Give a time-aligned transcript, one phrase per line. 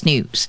[0.00, 0.48] CBS News.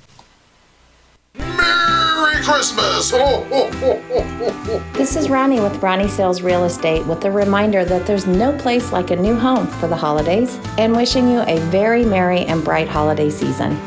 [1.36, 3.12] Merry Christmas!
[3.12, 8.06] Ho, ho, ho, this is Ronnie with Ronnie Sales Real Estate with a reminder that
[8.06, 12.04] there's no place like a new home for the holidays and wishing you a very
[12.06, 13.78] merry and bright holiday season.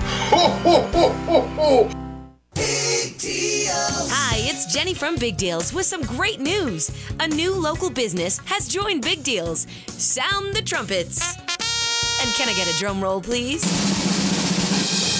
[4.16, 6.90] Hi, it's Jenny from Big Deals with some great news.
[7.20, 9.66] A new local business has joined Big Deals.
[9.86, 11.36] Sound the trumpets.
[12.22, 14.13] And can I get a drum roll, please?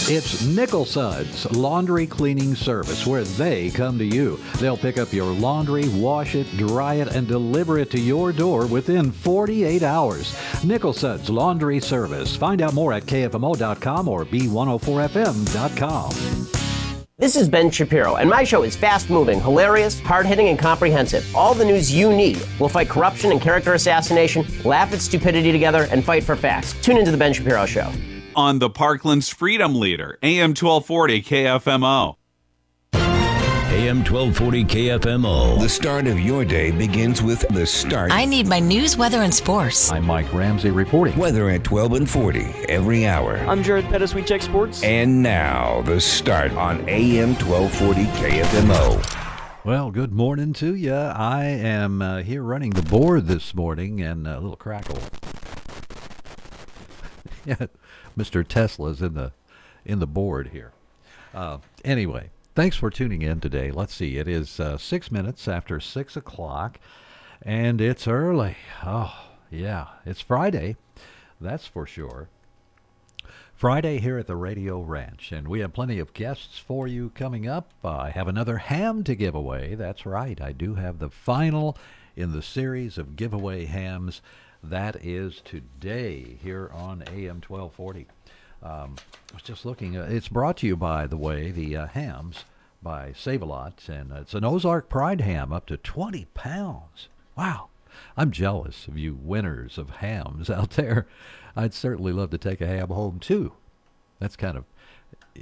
[0.07, 4.39] It's Nickel Suds Laundry Cleaning Service, where they come to you.
[4.61, 8.67] They'll pick up your laundry, wash it, dry it, and deliver it to your door
[8.67, 10.37] within 48 hours.
[10.63, 12.37] Nickel Suds Laundry Service.
[12.37, 16.11] Find out more at KFMO.com or B104FM.com.
[17.17, 21.35] This is Ben Shapiro, and my show is fast moving, hilarious, hard hitting, and comprehensive.
[21.35, 22.47] All the news you need.
[22.61, 26.75] We'll fight corruption and character assassination, laugh at stupidity together, and fight for facts.
[26.83, 27.91] Tune into The Ben Shapiro Show
[28.37, 32.17] on the Parkland's Freedom Leader, AM 1240 KFMO.
[32.95, 35.61] AM 1240 KFMO.
[35.61, 38.13] The start of your day begins with the start.
[38.13, 39.91] I need my news, weather, and sports.
[39.91, 41.17] I'm Mike Ramsey reporting.
[41.19, 43.37] Weather at 12 and 40 every hour.
[43.49, 44.15] I'm Jared Pettis.
[44.15, 44.83] We check sports.
[44.85, 49.65] And now, the start on AM 1240 KFMO.
[49.65, 50.95] Well, good morning to you.
[50.95, 54.99] I am uh, here running the board this morning and a little crackle.
[57.45, 57.67] yeah,
[58.17, 58.47] Mr.
[58.47, 59.33] Tesla's in the
[59.85, 60.73] in the board here.
[61.35, 63.71] Uh, anyway, thanks for tuning in today.
[63.71, 66.79] Let's see, it is uh, six minutes after six o'clock,
[67.43, 68.57] and it's early.
[68.85, 70.77] Oh, yeah, it's Friday,
[71.41, 72.29] that's for sure.
[73.55, 77.49] Friday here at the Radio Ranch, and we have plenty of guests for you coming
[77.49, 77.71] up.
[77.85, 79.75] Uh, I have another ham to give away.
[79.75, 81.77] That's right, I do have the final
[82.17, 84.23] in the series of giveaway hams
[84.71, 88.07] that is today here on AM 1240.
[88.63, 88.97] Um,
[89.31, 89.97] I was just looking.
[89.97, 92.45] Uh, it's brought to you by the way the uh, hams
[92.83, 97.09] by Save a Lot, and it's an Ozark Pride ham up to 20 pounds.
[97.37, 97.69] Wow.
[98.17, 101.07] I'm jealous of you winners of hams out there.
[101.57, 103.53] I'd certainly love to take a ham home too.
[104.19, 104.65] That's kind of,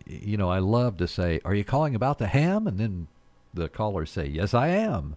[0.06, 3.08] you know, I love to say, "Are you calling about the ham?" And then
[3.54, 5.16] the callers say, "Yes, I am."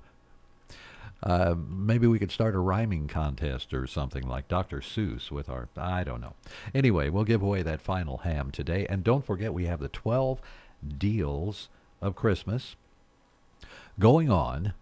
[1.24, 4.80] Uh, maybe we could start a rhyming contest or something like Dr.
[4.80, 5.70] Seuss with our.
[5.76, 6.34] I don't know.
[6.74, 8.86] Anyway, we'll give away that final ham today.
[8.90, 10.40] And don't forget, we have the 12
[10.98, 11.70] deals
[12.02, 12.76] of Christmas
[14.00, 14.74] going on.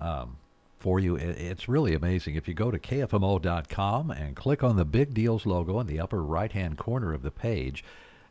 [0.00, 0.38] Um,
[0.82, 1.14] for you.
[1.14, 2.34] It's really amazing.
[2.34, 6.20] If you go to KFMO.com and click on the Big Deals logo in the upper
[6.20, 7.84] right hand corner of the page,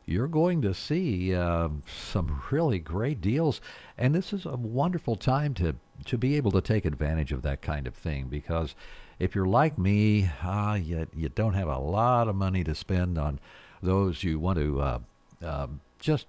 [0.04, 3.62] you're going to see uh, some really great deals.
[3.96, 5.76] And this is a wonderful time to
[6.06, 8.74] to be able to take advantage of that kind of thing because
[9.18, 13.18] if you're like me, uh, you, you don't have a lot of money to spend
[13.18, 13.38] on
[13.82, 14.98] those you want to uh,
[15.44, 15.66] uh,
[15.98, 16.26] just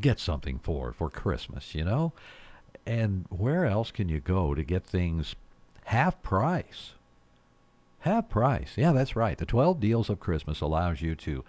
[0.00, 2.12] get something for for Christmas, you know?
[2.86, 5.34] And where else can you go to get things
[5.86, 6.92] half price?
[8.00, 8.72] Half price.
[8.76, 9.38] Yeah, that's right.
[9.38, 11.44] The 12 deals of Christmas allows you to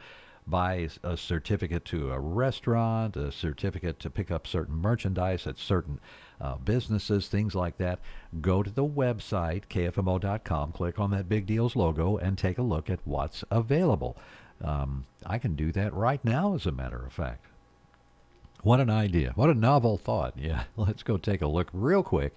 [0.48, 6.00] buy a certificate to a restaurant, a certificate to pick up certain merchandise at certain
[6.40, 8.00] uh, businesses, things like that,
[8.42, 12.90] go to the website, kfmo.com, click on that Big Deals logo, and take a look
[12.90, 14.18] at what's available.
[14.64, 17.46] Um, I can do that right now, as a matter of fact.
[18.62, 19.32] What an idea.
[19.36, 20.34] What a novel thought.
[20.38, 22.36] Yeah, let's go take a look real quick.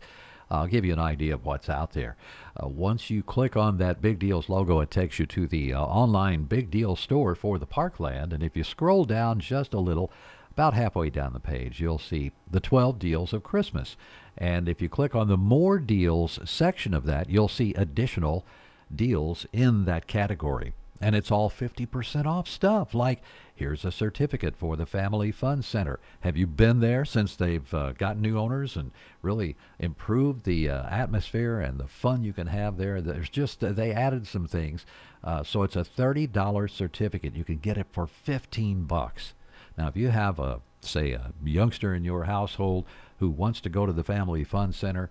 [0.50, 2.16] I'll give you an idea of what's out there.
[2.56, 5.81] Uh, once you click on that Big Deals logo, it takes you to the uh,
[5.81, 8.32] online Big Deal store for the Parkland.
[8.32, 10.10] And if you scroll down just a little,
[10.59, 13.97] about halfway down the page, you'll see the 12 deals of Christmas.
[14.36, 18.44] And if you click on the More Deals section of that, you'll see additional
[18.92, 20.72] deals in that category.
[21.00, 23.22] And it's all 50% off stuff, like
[23.54, 26.00] here's a certificate for the Family Fun Center.
[26.20, 28.91] Have you been there since they've uh, got new owners and
[29.22, 33.00] really improved the uh, atmosphere and the fun you can have there?
[33.00, 34.86] There's just, uh, they added some things.
[35.22, 37.36] Uh, so it's a $30 certificate.
[37.36, 39.34] You can get it for 15 bucks.
[39.76, 42.86] Now, if you have a, say, a youngster in your household
[43.18, 45.10] who wants to go to the Family Fun Center,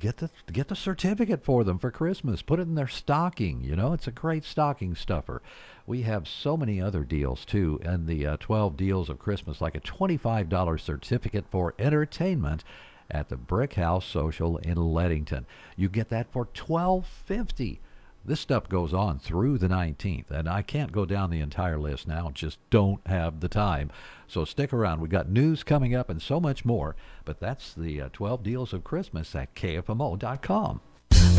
[0.00, 2.42] get the get the certificate for them for Christmas.
[2.42, 3.62] Put it in their stocking.
[3.62, 5.42] You know, it's a great stocking stuffer.
[5.86, 9.74] We have so many other deals too, and the uh, 12 deals of Christmas, like
[9.74, 12.64] a $25 certificate for entertainment
[13.10, 15.46] at the Brick House Social in Leadington.
[15.76, 17.78] You get that for 12.50.
[18.26, 22.08] This stuff goes on through the 19th, and I can't go down the entire list
[22.08, 23.92] now, just don't have the time.
[24.26, 25.00] So stick around.
[25.00, 28.72] We've got news coming up and so much more, but that's the uh, 12 deals
[28.72, 30.80] of Christmas at KFMO.com.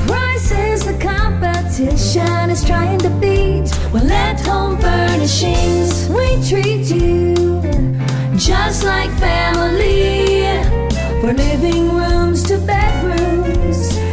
[0.05, 3.69] Prices the competition is trying to beat.
[3.91, 7.35] Well, at Home Furnishings, we treat you
[8.37, 10.37] just like family.
[11.19, 14.06] For living rooms to bedrooms,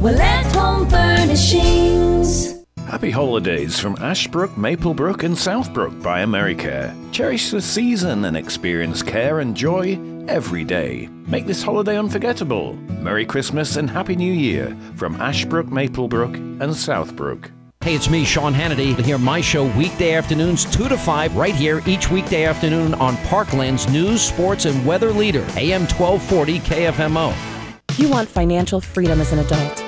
[0.00, 2.54] Well, at Home Furnishings.
[2.86, 6.94] Happy holidays from Ashbrook, Maplebrook, and Southbrook by Americare.
[7.10, 9.98] Cherish the season and experience care and joy
[10.28, 11.08] every day.
[11.26, 12.74] Make this holiday unforgettable.
[13.00, 17.50] Merry Christmas and Happy New Year from Ashbrook, Maplebrook, and Southbrook.
[17.82, 18.94] Hey, it's me, Sean Hannity.
[18.94, 23.16] To hear my show weekday afternoons, 2 to 5, right here each weekday afternoon on
[23.26, 27.34] Parkland's news, sports, and weather leader, AM 1240 KFMO.
[27.98, 29.87] You want financial freedom as an adult.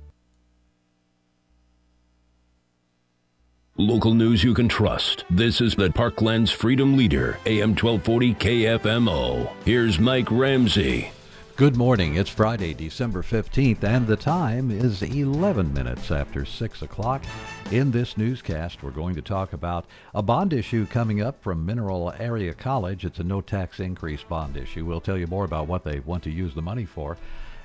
[3.77, 5.23] Local news you can trust.
[5.29, 9.49] This is the Parkland's Freedom Leader, AM 1240 KFMO.
[9.63, 11.13] Here's Mike Ramsey.
[11.55, 12.15] Good morning.
[12.15, 17.23] It's Friday, December 15th, and the time is 11 minutes after 6 o'clock.
[17.71, 22.13] In this newscast, we're going to talk about a bond issue coming up from Mineral
[22.19, 23.05] Area College.
[23.05, 24.83] It's a no tax increase bond issue.
[24.83, 27.17] We'll tell you more about what they want to use the money for.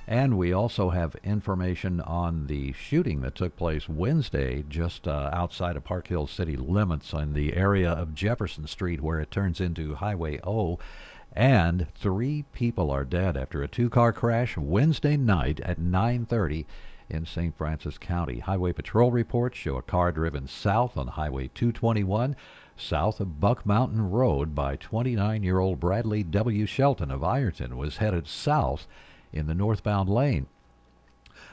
[0.08, 5.74] And we also have information on the shooting that took place Wednesday just uh, outside
[5.74, 9.96] of Park Hill city limits in the area of Jefferson Street where it turns into
[9.96, 10.78] Highway O.
[11.32, 16.66] And three people are dead after a two-car crash Wednesday night at 9:30
[17.10, 17.56] in St.
[17.58, 18.38] Francois County.
[18.38, 22.36] Highway Patrol reports show a car driven south on Highway 221
[22.76, 26.64] south of Buck Mountain Road by 29-year-old Bradley W.
[26.64, 28.86] Shelton of Ironton was headed south
[29.36, 30.46] in the northbound lane.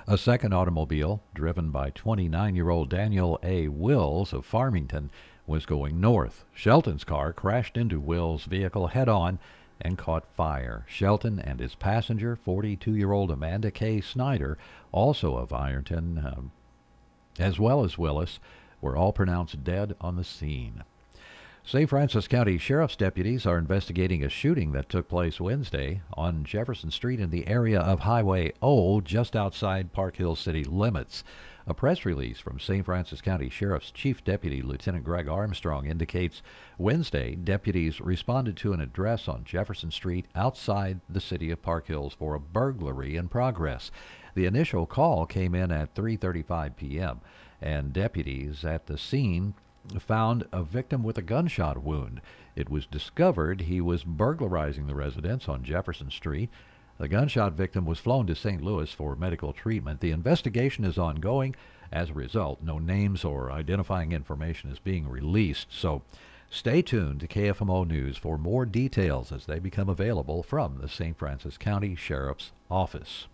[0.07, 3.67] A second automobile, driven by 29 year old Daniel A.
[3.67, 5.09] Wills of Farmington,
[5.45, 6.45] was going north.
[6.53, 9.39] Shelton's car crashed into Wills' vehicle head on
[9.81, 10.85] and caught fire.
[10.87, 13.99] Shelton and his passenger, 42 year old Amanda K.
[14.01, 14.57] Snyder,
[14.91, 16.51] also of Ironton, um,
[17.39, 18.39] as well as Willis,
[18.81, 20.83] were all pronounced dead on the scene.
[21.65, 21.89] St.
[21.89, 27.21] Francois County Sheriff's deputies are investigating a shooting that took place Wednesday on Jefferson Street
[27.21, 31.23] in the area of Highway O, just outside Park Hill city limits.
[31.65, 32.83] A press release from St.
[32.83, 36.41] Francois County Sheriff's Chief Deputy Lieutenant Greg Armstrong indicates
[36.77, 42.13] Wednesday deputies responded to an address on Jefferson Street outside the city of Park Hills
[42.13, 43.89] for a burglary in progress.
[44.35, 47.21] The initial call came in at 3:35 p.m.
[47.61, 49.53] and deputies at the scene
[49.99, 52.21] found a victim with a gunshot wound.
[52.55, 56.49] It was discovered he was burglarizing the residence on Jefferson Street.
[56.97, 58.61] The gunshot victim was flown to St.
[58.61, 59.99] Louis for medical treatment.
[59.99, 61.55] The investigation is ongoing.
[61.91, 65.67] As a result, no names or identifying information is being released.
[65.71, 66.03] So
[66.49, 71.17] stay tuned to KFMO News for more details as they become available from the St.
[71.17, 73.27] Francois County Sheriff's Office.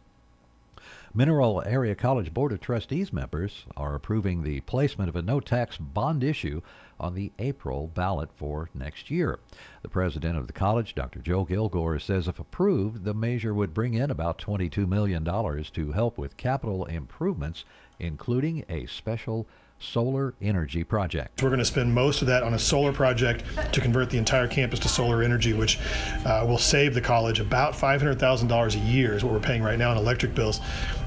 [1.11, 5.75] Mineral Area College Board of Trustees members are approving the placement of a no tax
[5.75, 6.61] bond issue
[6.99, 9.39] on the April ballot for next year.
[9.81, 11.19] The president of the college, Dr.
[11.19, 16.19] Joe Gilgour, says if approved, the measure would bring in about $22 million to help
[16.19, 17.65] with capital improvements,
[17.97, 19.47] including a special
[19.79, 21.41] solar energy project.
[21.41, 24.47] We're going to spend most of that on a solar project to convert the entire
[24.47, 25.79] campus to solar energy, which
[26.25, 29.91] uh, will save the college about $500,000 a year, is what we're paying right now
[29.91, 30.59] in electric bills.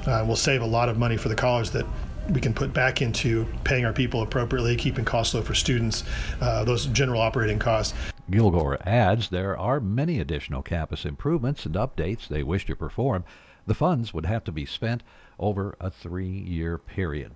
[0.06, 1.86] Uh, will save a lot of money for the college that
[2.30, 6.04] we can put back into paying our people appropriately, keeping costs low for students,
[6.40, 7.94] uh, those general operating costs.
[8.30, 13.24] Gilgour adds there are many additional campus improvements and updates they wish to perform.
[13.66, 15.02] The funds would have to be spent
[15.38, 17.32] over a three year period.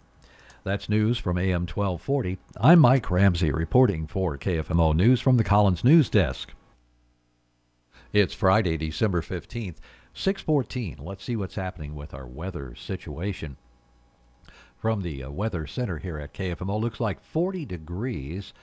[0.65, 2.39] That's news from AM 1240.
[2.61, 6.53] I'm Mike Ramsey reporting for KFMO News from the Collins News Desk.
[8.13, 9.77] It's Friday, December 15th,
[10.19, 10.97] 614.
[10.99, 13.59] Let's see what's happening with our weather situation.
[14.79, 18.55] From the uh, Weather Center here at KFMO, looks like 40 degrees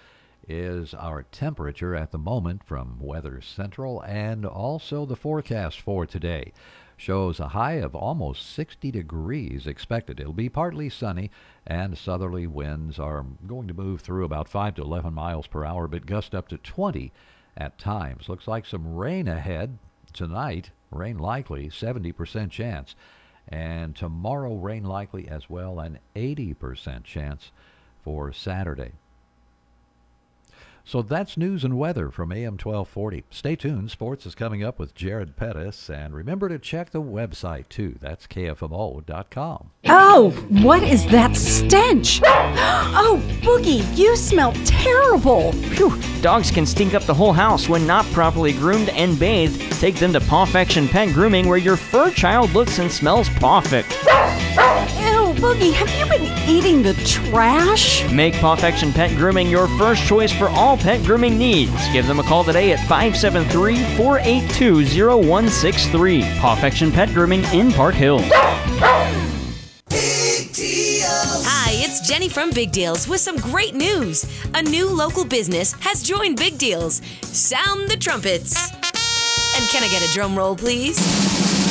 [0.48, 6.54] is our temperature at the moment from Weather Central and also the forecast for today
[6.98, 10.20] shows a high of almost 60 degrees expected.
[10.20, 11.30] It'll be partly sunny,
[11.68, 15.88] and southerly winds are going to move through about 5 to 11 miles per hour,
[15.88, 17.12] but gust up to 20
[17.56, 18.28] at times.
[18.28, 19.78] Looks like some rain ahead
[20.14, 20.72] tonight.
[20.94, 22.96] Rain likely, 70% chance.
[23.48, 27.52] And tomorrow, rain likely as well, an 80% chance
[28.04, 28.94] for Saturday.
[30.86, 33.24] So that's news and weather from AM 1240.
[33.30, 33.90] Stay tuned.
[33.90, 35.90] Sports is coming up with Jared Pettis.
[35.90, 37.96] And remember to check the website too.
[38.02, 39.70] That's KFMO.com.
[39.86, 42.22] Oh, what is that stench?
[42.96, 45.52] Oh, Boogie, you smell terrible.
[45.52, 49.60] Phew, dogs can stink up the whole house when not properly groomed and bathed.
[49.80, 53.92] Take them to Pawfection Pet Grooming where your fur child looks and smells perfect.
[55.44, 58.10] Ew, Boogie, have you been eating the trash?
[58.12, 61.72] Make Pawfection Pet Grooming your first choice for all pet grooming needs.
[61.92, 66.22] Give them a call today at 573 482 0163.
[66.40, 68.22] Pawfection Pet Grooming in Park Hill.
[71.46, 74.26] Hi, it's Jenny from Big Deals with some great news.
[74.54, 77.02] A new local business has joined Big Deals.
[77.22, 78.72] Sound the trumpets.
[79.56, 81.63] And can I get a drum roll, please?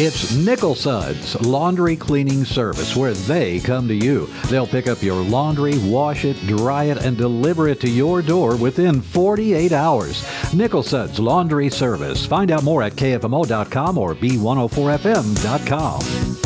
[0.00, 4.26] It's Nickel Suds Laundry Cleaning Service where they come to you.
[4.46, 8.54] They'll pick up your laundry, wash it, dry it, and deliver it to your door
[8.54, 10.24] within 48 hours.
[10.54, 12.24] Nickel Suds Laundry Service.
[12.24, 16.37] Find out more at KFMO.com or B104FM.com.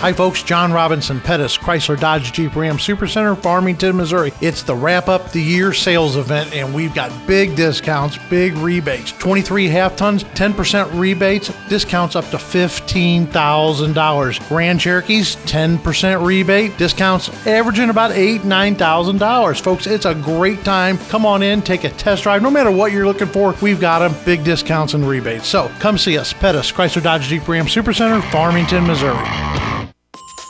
[0.00, 0.42] Hi, folks.
[0.42, 4.32] John Robinson Pettis, Chrysler Dodge Jeep Ram Supercenter, Farmington, Missouri.
[4.40, 9.12] It's the wrap up the year sales event, and we've got big discounts, big rebates.
[9.12, 14.48] 23 half tons, 10% rebates, discounts up to $15,000.
[14.48, 19.60] Grand Cherokees, 10% rebate, discounts averaging about eight, $9,000.
[19.60, 20.96] Folks, it's a great time.
[21.10, 22.40] Come on in, take a test drive.
[22.40, 24.14] No matter what you're looking for, we've got them.
[24.24, 25.46] Big discounts and rebates.
[25.46, 26.32] So come see us.
[26.32, 29.69] Pettis, Chrysler Dodge Jeep Ram Supercenter, Farmington, Missouri.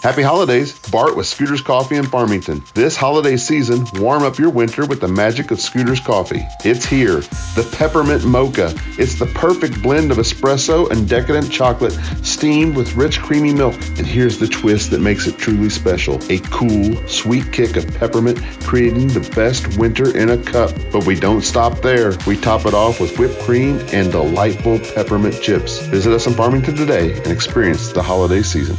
[0.02, 2.64] Happy holidays, Bart with Scooters Coffee in Farmington.
[2.72, 6.40] This holiday season, warm up your winter with the magic of Scooters Coffee.
[6.64, 7.16] It's here,
[7.54, 8.72] the Peppermint Mocha.
[8.98, 11.92] It's the perfect blend of espresso and decadent chocolate,
[12.24, 13.74] steamed with rich creamy milk.
[13.74, 18.42] And here's the twist that makes it truly special a cool, sweet kick of peppermint,
[18.62, 20.72] creating the best winter in a cup.
[20.90, 22.14] But we don't stop there.
[22.26, 25.78] We top it off with whipped cream and delightful peppermint chips.
[25.88, 28.78] Visit us in Farmington today and experience the holiday season.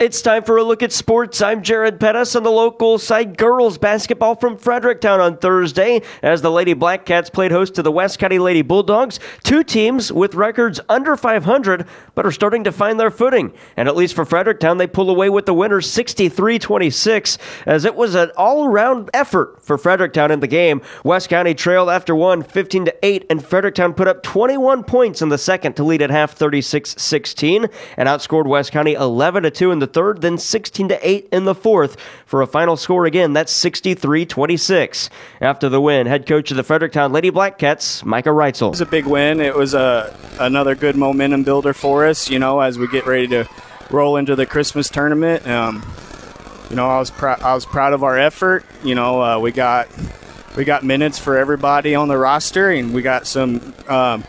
[0.00, 1.40] It's time for a look at sports.
[1.40, 6.50] I'm Jared Pettis on the local side girls basketball from Fredericktown on Thursday as the
[6.50, 9.20] Lady Black Cats played host to the West County Lady Bulldogs.
[9.44, 11.86] Two teams with records under 500
[12.16, 13.52] but are starting to find their footing.
[13.76, 18.16] And at least for Fredericktown, they pull away with the winner 63-26 as it was
[18.16, 20.82] an all-around effort for Fredericktown in the game.
[21.04, 25.28] West County trailed after one 15 to 8 and Fredericktown put up 21 points in
[25.28, 29.78] the second to lead at half 36-16 and outscored West County 11 to 2 in
[29.78, 33.32] the third, then 16 to 8 in the fourth for a final score again.
[33.32, 35.10] That's 63 26.
[35.40, 38.68] After the win, head coach of the Fredericktown Lady Black Cats, Micah Reitzel.
[38.68, 39.40] It was a big win.
[39.40, 43.28] It was a, another good momentum builder for us, you know, as we get ready
[43.28, 43.48] to
[43.90, 45.46] roll into the Christmas tournament.
[45.46, 45.84] Um,
[46.70, 48.64] you know, I was pr- I was proud of our effort.
[48.82, 49.88] You know, uh, we got
[50.56, 54.24] we got minutes for everybody on the roster, and we got some um,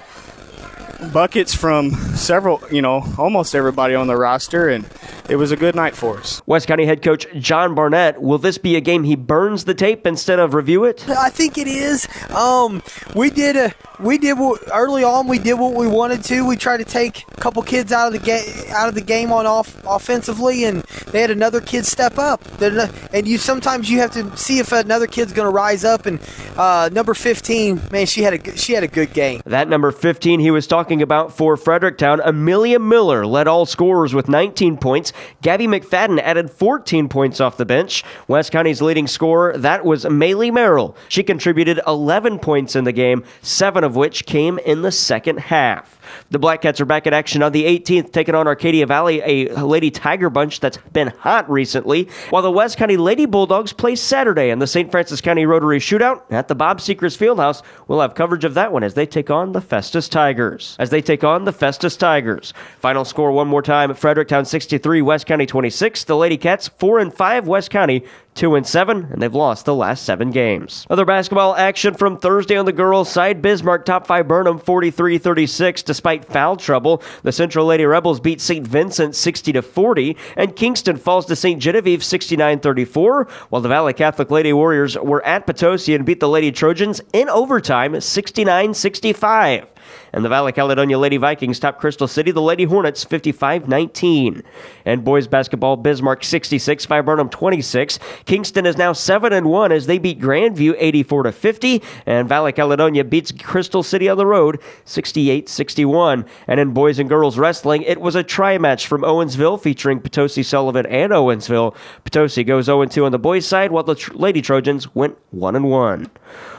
[1.14, 4.86] buckets from several, you know, almost everybody on the roster, and
[5.30, 6.42] it was a good night for us.
[6.46, 8.22] West County head coach John Barnett.
[8.22, 11.08] Will this be a game he burns the tape instead of review it?
[11.10, 12.08] I think it is.
[12.30, 12.84] Um,
[13.16, 15.28] we did a we did what, early on.
[15.28, 16.46] We did what we wanted to.
[16.46, 19.32] We tried to take a couple kids out of the game out of the game
[19.32, 22.42] on off offensively, and they had another kid step up.
[22.62, 26.06] And you sometimes you have to see if another kid's going to rise up.
[26.06, 26.20] And
[26.58, 29.42] uh, number 15, man, she had a she had a good game.
[29.46, 34.28] That number 15 he was talking about for Fredericktown, Amelia Miller led all scorers with
[34.28, 35.14] 19 points.
[35.42, 38.04] Gabby McFadden added 14 points off the bench.
[38.28, 40.96] West County's leading scorer that was Maylee Merrill.
[41.10, 46.00] She contributed 11 points in the game, seven of which came in the second half.
[46.32, 49.64] The Black Cats are back in action on the 18th, taking on Arcadia Valley, a
[49.64, 54.50] Lady Tiger bunch that's been hot recently, while the West County Lady Bulldogs play Saturday
[54.50, 54.92] in the St.
[54.92, 57.62] Francois County Rotary Shootout at the Bob Seekers Fieldhouse.
[57.88, 60.76] We'll have coverage of that one as they take on the Festus Tigers.
[60.80, 62.54] As they take on the Festus Tigers.
[62.80, 66.04] Final score one more time: Fredericktown 63, West County 26.
[66.04, 68.04] The Lady Cats 4 and 5, West County
[68.36, 70.86] two and seven, and they've lost the last seven games.
[70.90, 75.84] Other basketball action from Thursday on the girls' side: Bismarck top five Burnham 43-36.
[75.84, 78.68] Despite foul trouble, the Central Lady Rebels beat St.
[78.68, 81.62] Vincent 60 to 40, and Kingston falls to St.
[81.62, 83.30] Genevieve 69-34.
[83.50, 87.30] While the Valley Catholic Lady Warriors were at Potosi and beat the Lady Trojans in
[87.30, 89.68] overtime 69-65
[90.14, 94.44] and the Valley Caledonia Lady Vikings top Crystal City, the Lady Hornets 55 19.
[94.86, 98.00] And boys basketball, Bismarck 66, Burnham 26.
[98.26, 102.52] Kingston is now 7 and 1 as they beat Grandview 84 to 50, and Valley
[102.52, 106.26] Caledonia beats Crystal City on the road 68 61.
[106.48, 110.44] And in boys and girls wrestling, it was a try match from Owensville featuring Potosi
[110.44, 111.76] Sullivan and Owensville.
[112.04, 115.70] Potosi goes 0 2 on the boys' side, while the Lady Trojans went 1 and
[115.70, 116.10] 1.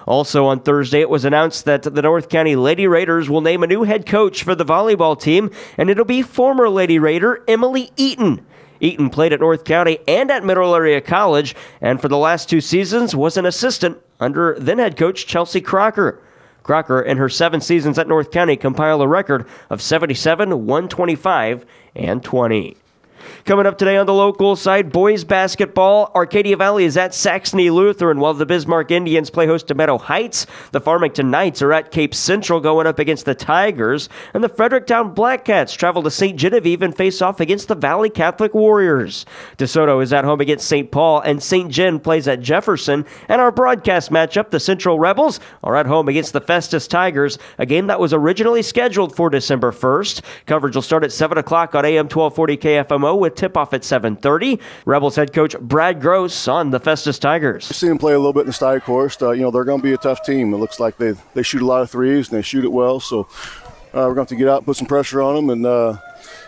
[0.06, 3.66] Also on Thursday, it was announced that the North County Lady Raiders will name a
[3.66, 8.46] new head coach for the volleyball team, and it'll be former Lady Raider Emily Eaton.
[8.78, 12.60] Eaton played at North County and at Mineral Area College, and for the last two
[12.60, 16.20] seasons was an assistant under then head coach Chelsea Crocker.
[16.62, 22.22] Crocker, in her seven seasons at North County, compiled a record of 77, 125, and
[22.22, 22.76] 20.
[23.46, 26.10] Coming up today on the local side, boys basketball.
[26.16, 30.48] Arcadia Valley is at Saxony Lutheran, while the Bismarck Indians play host to Meadow Heights.
[30.72, 34.08] The Farmington Knights are at Cape Central going up against the Tigers.
[34.34, 36.36] And the Fredericktown Black Cats travel to St.
[36.36, 39.24] Genevieve and face off against the Valley Catholic Warriors.
[39.58, 40.90] DeSoto is at home against St.
[40.90, 41.70] Paul, and St.
[41.70, 43.06] Gen plays at Jefferson.
[43.28, 47.66] And our broadcast matchup, the Central Rebels, are at home against the Festus Tigers, a
[47.66, 50.22] game that was originally scheduled for December 1st.
[50.46, 54.60] Coverage will start at 7 o'clock on AM 1240 KFMO with tip-off at 7.30.
[54.84, 57.70] Rebels head coach Brad Gross on the Festus Tigers.
[57.70, 59.20] I've seen them play a little bit in the course.
[59.20, 60.52] Uh, you know, they're going to be a tough team.
[60.54, 63.00] It looks like they, they shoot a lot of threes and they shoot it well.
[63.00, 65.50] So uh, we're going to have to get out and put some pressure on them
[65.50, 65.96] and uh,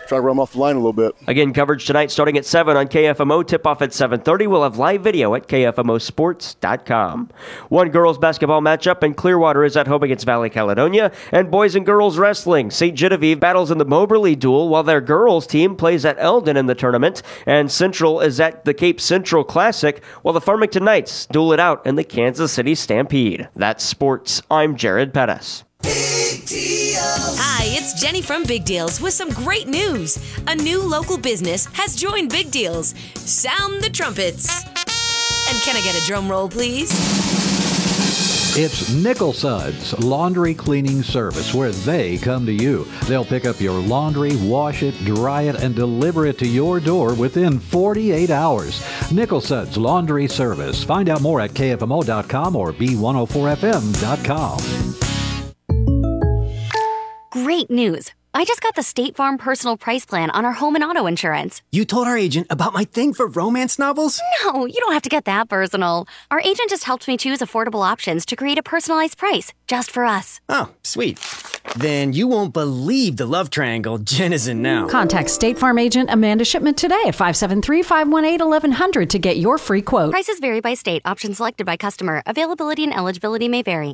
[0.09, 1.15] try to run them off the line a little bit.
[1.27, 3.47] Again, coverage tonight starting at 7 on KFMO.
[3.47, 4.47] Tip off at 7.30.
[4.47, 7.29] We'll have live video at KFMOsports.com.
[7.69, 11.11] One girls basketball matchup, and Clearwater is at home against Valley Caledonia.
[11.31, 12.71] And boys and girls wrestling.
[12.71, 12.97] St.
[12.97, 16.75] Genevieve battles in the Moberly duel, while their girls team plays at Eldon in the
[16.75, 17.21] tournament.
[17.45, 21.85] And Central is at the Cape Central Classic, while the Farmington Knights duel it out
[21.85, 23.47] in the Kansas City Stampede.
[23.55, 24.41] That's sports.
[24.49, 25.63] I'm Jared Pettis.
[27.91, 30.19] It's Jenny from Big Deals with some great news.
[30.45, 32.93] A new local business has joined Big Deals.
[33.15, 34.63] Sound the trumpets.
[34.63, 36.91] And can I get a drum roll, please?
[38.55, 42.85] It's Nickel Suds Laundry Cleaning Service where they come to you.
[43.07, 47.15] They'll pick up your laundry, wash it, dry it, and deliver it to your door
[47.15, 48.83] within 48 hours.
[49.11, 50.83] Nickel Suds Laundry Service.
[50.83, 55.08] Find out more at KFMO.com or B104FM.com.
[57.31, 58.11] Great news!
[58.33, 61.61] I just got the State Farm personal price plan on our home and auto insurance.
[61.71, 64.19] You told our agent about my thing for romance novels?
[64.43, 66.07] No, you don't have to get that personal.
[66.31, 70.05] Our agent just helped me choose affordable options to create a personalized price just for
[70.05, 70.41] us.
[70.49, 71.19] Oh, sweet.
[71.75, 74.87] Then you won't believe the love triangle Jen is in now.
[74.87, 79.83] Contact State Farm agent Amanda Shipment today at 573 518 1100 to get your free
[79.83, 80.11] quote.
[80.11, 82.23] Prices vary by state, options selected by customer.
[82.25, 83.93] Availability and eligibility may vary.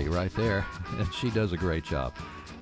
[0.00, 0.64] Kelly right there,
[0.98, 2.14] and she does a great job.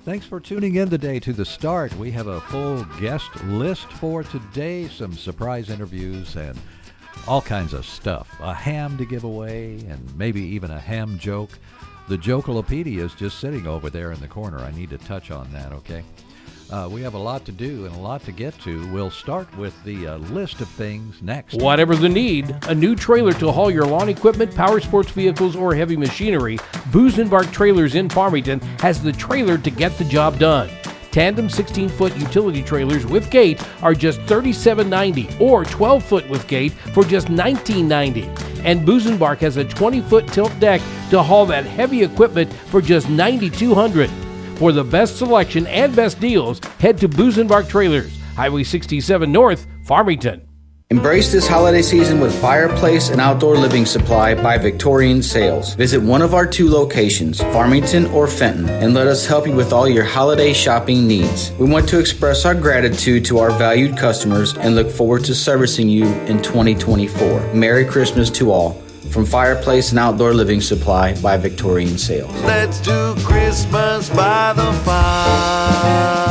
[0.03, 1.95] Thanks for tuning in today to the start.
[1.95, 6.59] We have a full guest list for today, some surprise interviews, and
[7.27, 8.29] all kinds of stuff.
[8.41, 11.51] A ham to give away, and maybe even a ham joke.
[12.09, 14.59] The Jokalopedia is just sitting over there in the corner.
[14.59, 16.03] I need to touch on that, okay?
[16.71, 18.87] Uh, we have a lot to do and a lot to get to.
[18.91, 21.55] We'll start with the uh, list of things next.
[21.55, 25.73] Whatever the need, a new trailer to haul your lawn equipment, power sports vehicles, or
[25.73, 26.57] heavy machinery,
[26.91, 30.69] Busenbark Trailers in Farmington has the trailer to get the job done.
[31.11, 36.73] Tandem 16 foot utility trailers with gate are just $37.90 or 12 foot with gate
[36.93, 38.27] for just $19.90.
[38.63, 43.07] And Busenbark has a 20 foot tilt deck to haul that heavy equipment for just
[43.07, 44.28] $9,200.
[44.59, 50.45] For the best selection and best deals, head to Busenbark Trailers, Highway 67 North, Farmington.
[50.89, 55.75] Embrace this holiday season with Fireplace and Outdoor Living Supply by Victorian Sales.
[55.75, 59.71] Visit one of our two locations, Farmington or Fenton, and let us help you with
[59.71, 61.53] all your holiday shopping needs.
[61.53, 65.87] We want to express our gratitude to our valued customers and look forward to servicing
[65.87, 67.53] you in 2024.
[67.53, 68.83] Merry Christmas to all.
[69.11, 72.31] From Fireplace and Outdoor Living Supply by Victorian Sales.
[72.43, 76.29] Let's do Christmas by the fire.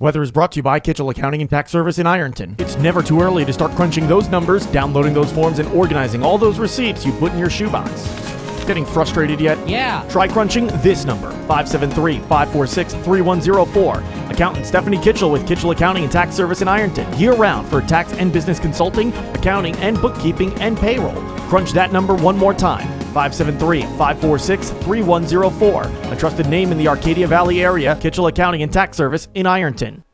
[0.00, 2.56] Weather is brought to you by Kitchell Accounting and Tax Service in Ironton.
[2.58, 6.38] It's never too early to start crunching those numbers, downloading those forms, and organizing all
[6.38, 8.37] those receipts you put in your shoebox.
[8.68, 9.66] Getting frustrated yet?
[9.66, 10.06] Yeah.
[10.10, 14.30] Try crunching this number 573 546 3104.
[14.30, 17.10] Accountant Stephanie Kitchell with Kitchell Accounting and Tax Service in Ironton.
[17.18, 21.14] Year round for tax and business consulting, accounting, and bookkeeping and payroll.
[21.48, 26.12] Crunch that number one more time 573 546 3104.
[26.12, 30.04] A trusted name in the Arcadia Valley area, Kitchell Accounting and Tax Service in Ironton.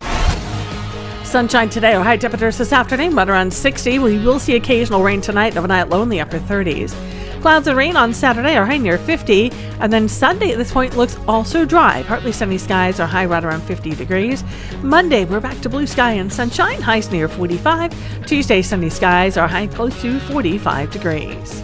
[1.24, 3.98] Sunshine today, or high temperatures this afternoon, but around 60.
[3.98, 6.94] We will see occasional rain tonight, overnight low in the upper 30s.
[7.44, 10.96] Clouds and rain on Saturday are high near 50, and then Sunday at this point
[10.96, 12.02] looks also dry.
[12.04, 14.42] Partly sunny skies are high right around 50 degrees.
[14.82, 18.26] Monday, we're back to blue sky and sunshine, highs near 45.
[18.26, 21.62] Tuesday, sunny skies are high close to 45 degrees.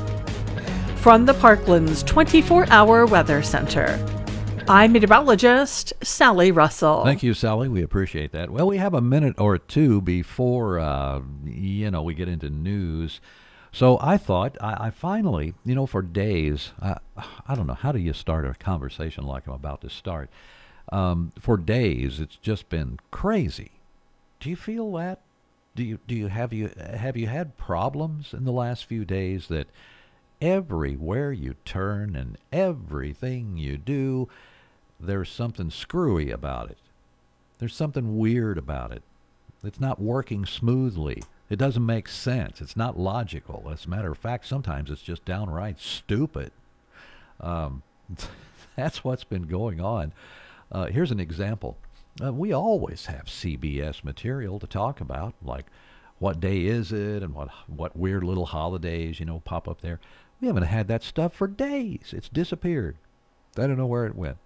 [0.97, 3.99] From the Parklands 24 hour weather center.
[4.69, 7.07] I'm meteorologist Sally Russell.
[7.07, 7.71] Thank you, Sally.
[7.71, 8.51] We appreciate that.
[8.51, 13.23] Well, we have a minute or two before uh, you know we get into news.
[13.73, 16.97] So I thought I, I finally, you know, for days, I,
[17.47, 20.31] I don't know how do you start a conversation like I'm about to start.
[20.91, 23.71] Um, for days, it's just been crazy.
[24.41, 25.21] Do you feel that?
[25.77, 29.47] Do you do you have you have you had problems in the last few days
[29.49, 29.69] that
[30.41, 34.29] everywhere you turn and everything you do,
[34.99, 36.79] there's something screwy about it.
[37.59, 39.03] There's something weird about it.
[39.63, 41.23] It's not working smoothly.
[41.51, 42.61] It doesn't make sense.
[42.61, 43.69] It's not logical.
[43.73, 46.53] As a matter of fact, sometimes it's just downright stupid.
[47.41, 47.83] Um,
[48.77, 50.13] that's what's been going on.
[50.71, 51.77] Uh, here's an example.
[52.23, 55.67] Uh, we always have CBS material to talk about, like
[56.21, 59.99] what day is it and what what weird little holidays you know pop up there.
[60.41, 62.13] We haven't had that stuff for days.
[62.13, 62.97] It's disappeared.
[63.57, 64.37] I don't know where it went.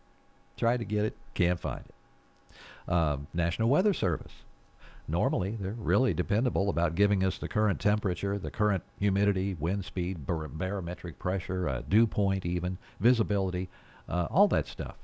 [0.56, 2.92] Tried to get it, can't find it.
[2.92, 4.32] Um, National Weather Service.
[5.06, 10.26] Normally, they're really dependable about giving us the current temperature, the current humidity, wind speed,
[10.26, 13.68] bar- barometric pressure, uh, dew point, even visibility,
[14.08, 14.96] uh, all that stuff.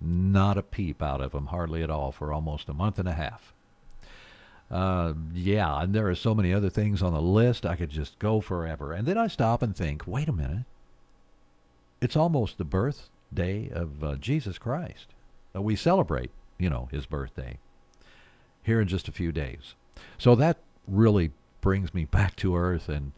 [0.00, 3.12] Not a peep out of them, hardly at all, for almost a month and a
[3.12, 3.52] half.
[4.68, 7.66] Uh, yeah, and there are so many other things on the list.
[7.66, 8.92] I could just go forever.
[8.92, 10.64] And then I stop and think, wait a minute.
[12.00, 15.08] It's almost the birthday of uh, Jesus Christ.
[15.54, 17.58] Uh, we celebrate, you know, his birthday
[18.62, 19.74] here in just a few days.
[20.18, 23.12] So that really brings me back to earth and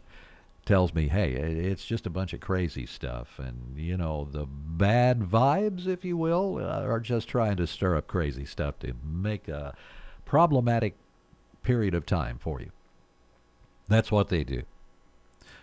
[0.64, 3.38] tells me, hey, it's just a bunch of crazy stuff.
[3.38, 7.96] And, you know, the bad vibes, if you will, uh, are just trying to stir
[7.96, 9.74] up crazy stuff to make a
[10.24, 10.94] problematic
[11.62, 12.70] period of time for you.
[13.88, 14.62] That's what they do.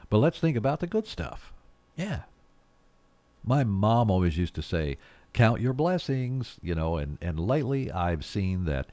[0.09, 1.53] But let's think about the good stuff.
[1.95, 2.21] Yeah.
[3.43, 4.97] My mom always used to say,
[5.33, 8.87] count your blessings, you know, and, and lately I've seen that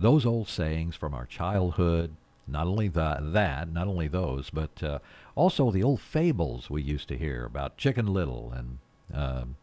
[0.00, 2.16] those old sayings from our childhood,
[2.48, 4.98] not only that, that not only those, but uh,
[5.34, 8.78] also the old fables we used to hear about Chicken Little and
[9.12, 9.56] um,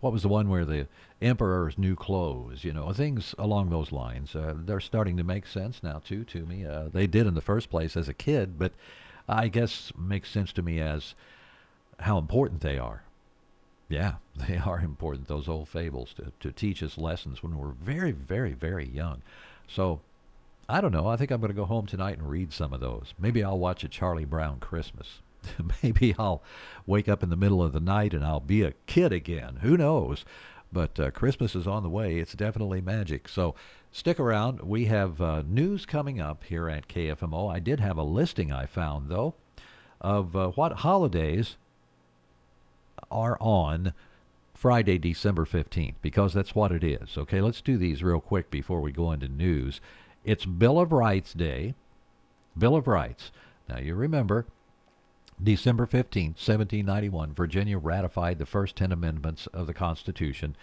[0.00, 0.88] what was the one where the
[1.22, 4.34] emperor's new clothes, you know, things along those lines.
[4.34, 6.66] Uh, they're starting to make sense now too to me.
[6.66, 8.72] Uh, they did in the first place as a kid, but
[9.28, 11.14] I guess makes sense to me as
[12.00, 13.04] how important they are.
[13.88, 14.14] Yeah,
[14.48, 18.52] they are important, those old fables, to, to teach us lessons when we're very, very,
[18.52, 19.22] very young.
[19.70, 20.00] So
[20.68, 21.06] I don't know.
[21.06, 23.14] I think I'm going to go home tonight and read some of those.
[23.18, 25.20] Maybe I'll watch a Charlie Brown Christmas.
[25.82, 26.42] Maybe I'll
[26.86, 29.58] wake up in the middle of the night and I'll be a kid again.
[29.62, 30.24] Who knows?
[30.72, 32.18] But uh, Christmas is on the way.
[32.18, 33.28] It's definitely magic.
[33.28, 33.54] So
[33.90, 34.60] stick around.
[34.62, 37.52] We have uh, news coming up here at KFMO.
[37.52, 39.34] I did have a listing I found, though,
[40.00, 41.56] of uh, what holidays
[43.10, 43.92] are on
[44.60, 47.16] Friday, December 15th, because that's what it is.
[47.16, 49.80] Okay, let's do these real quick before we go into news.
[50.22, 51.74] It's Bill of Rights Day.
[52.58, 53.32] Bill of Rights.
[53.70, 54.44] Now, you remember,
[55.42, 60.54] December 15, 1791, Virginia ratified the first 10 amendments of the Constitution.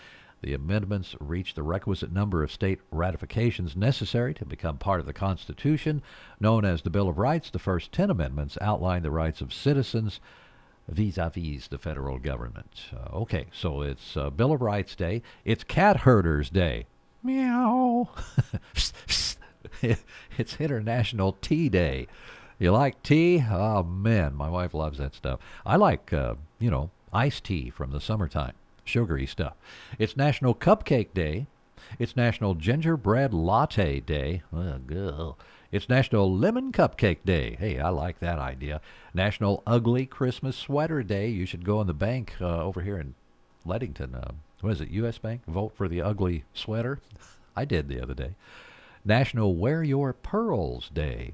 [0.43, 5.11] The amendments reached the requisite number of state ratifications necessary to become part of the
[5.11, 6.03] Constitution.
[6.39, 10.19] Known as the Bill of Rights, the first 10 amendments outline the rights of citizens
[10.87, 12.85] vis-a-vis the federal government.
[12.93, 15.21] Uh, okay, so it's uh, Bill of Rights Day.
[15.45, 16.85] It's Cat Herders Day.
[17.23, 18.09] Meow.
[20.37, 22.07] it's International Tea Day.
[22.59, 23.43] You like tea?
[23.49, 25.39] Oh man, my wife loves that stuff.
[25.65, 29.53] I like, uh, you know, iced tea from the summertime, sugary stuff.
[29.99, 31.45] It's National Cupcake Day.
[31.99, 34.41] It's National Gingerbread Latte Day.
[34.55, 35.35] Ugh,
[35.71, 37.55] it's National Lemon Cupcake Day.
[37.59, 38.79] Hey, I like that idea.
[39.13, 41.29] National Ugly Christmas Sweater Day.
[41.29, 43.15] You should go in the bank uh, over here in
[43.65, 44.15] Leadington.
[44.15, 45.17] Uh, what is it, U.S.
[45.17, 45.41] Bank?
[45.47, 46.99] Vote for the ugly sweater.
[47.55, 48.35] I did the other day.
[49.03, 51.33] National Wear Your Pearls Day.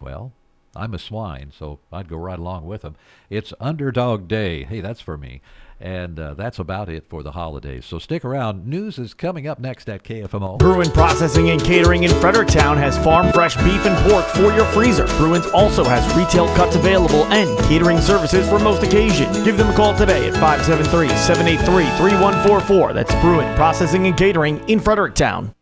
[0.00, 0.32] Well,
[0.76, 2.96] I'm a swine, so I'd go right along with them.
[3.30, 4.64] It's Underdog Day.
[4.64, 5.40] Hey, that's for me.
[5.78, 7.84] And uh, that's about it for the holidays.
[7.84, 8.66] So stick around.
[8.66, 10.58] News is coming up next at KFMO.
[10.58, 15.06] Bruin Processing and Catering in Fredericktown has farm fresh beef and pork for your freezer.
[15.18, 19.42] Bruins also has retail cuts available and catering services for most occasions.
[19.42, 22.92] Give them a call today at 573 783 3144.
[22.94, 25.55] That's Bruin Processing and Catering in Fredericktown.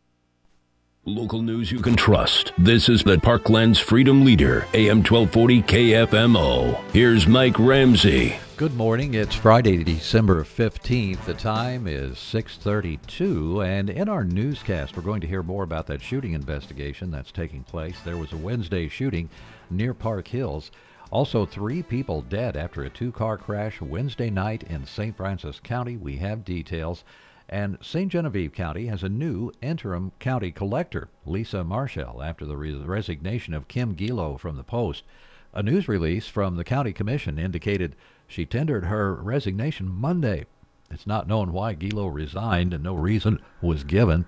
[1.06, 2.54] Local news you can trust.
[2.56, 6.82] This is the Parkland's Freedom Leader, AM 1240 KFMO.
[6.92, 8.36] Here's Mike Ramsey.
[8.56, 9.12] Good morning.
[9.12, 11.26] It's Friday, December 15th.
[11.26, 16.00] The time is 6:32 and in our newscast we're going to hear more about that
[16.00, 18.00] shooting investigation that's taking place.
[18.02, 19.28] There was a Wednesday shooting
[19.68, 20.70] near Park Hills.
[21.10, 25.14] Also, three people dead after a two-car crash Wednesday night in St.
[25.14, 25.98] Francois County.
[25.98, 27.04] We have details.
[27.48, 28.10] And St.
[28.10, 33.68] Genevieve County has a new interim county collector, Lisa Marshall, after the re- resignation of
[33.68, 35.04] Kim Gilo from the post.
[35.52, 40.46] A news release from the county commission indicated she tendered her resignation Monday.
[40.90, 44.26] It's not known why Gilo resigned and no reason was given.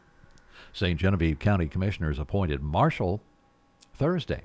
[0.72, 1.00] St.
[1.00, 3.22] Genevieve County Commissioners appointed Marshall
[3.94, 4.42] Thursday.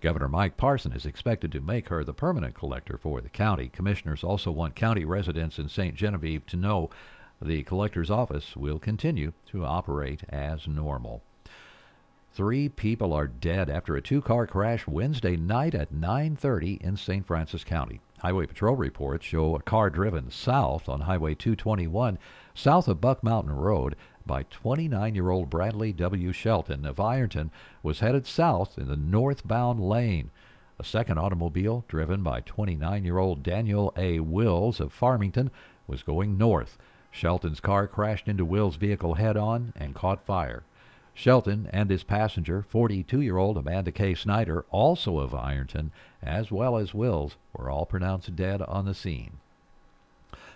[0.00, 3.68] Governor Mike Parson is expected to make her the permanent collector for the county.
[3.68, 5.94] Commissioners also want county residents in St.
[5.94, 6.90] Genevieve to know
[7.40, 11.22] the collector's office will continue to operate as normal.
[12.32, 17.26] Three people are dead after a two-car crash Wednesday night at 9:30 in St.
[17.26, 18.00] Francois County.
[18.20, 22.18] Highway Patrol reports show a car driven south on Highway 221
[22.54, 23.96] south of Buck Mountain Road
[24.26, 26.32] by 29-year-old Bradley W.
[26.32, 27.50] Shelton of Ironton
[27.82, 30.30] was headed south in the northbound lane.
[30.78, 34.20] A second automobile, driven by 29-year-old Daniel A.
[34.20, 35.50] Wills of Farmington,
[35.88, 36.78] was going north.
[37.10, 40.64] Shelton's car crashed into Will's vehicle head on and caught fire.
[41.14, 44.14] Shelton and his passenger, 42 year old Amanda K.
[44.14, 45.90] Snyder, also of Ironton,
[46.22, 49.38] as well as Wills, were all pronounced dead on the scene.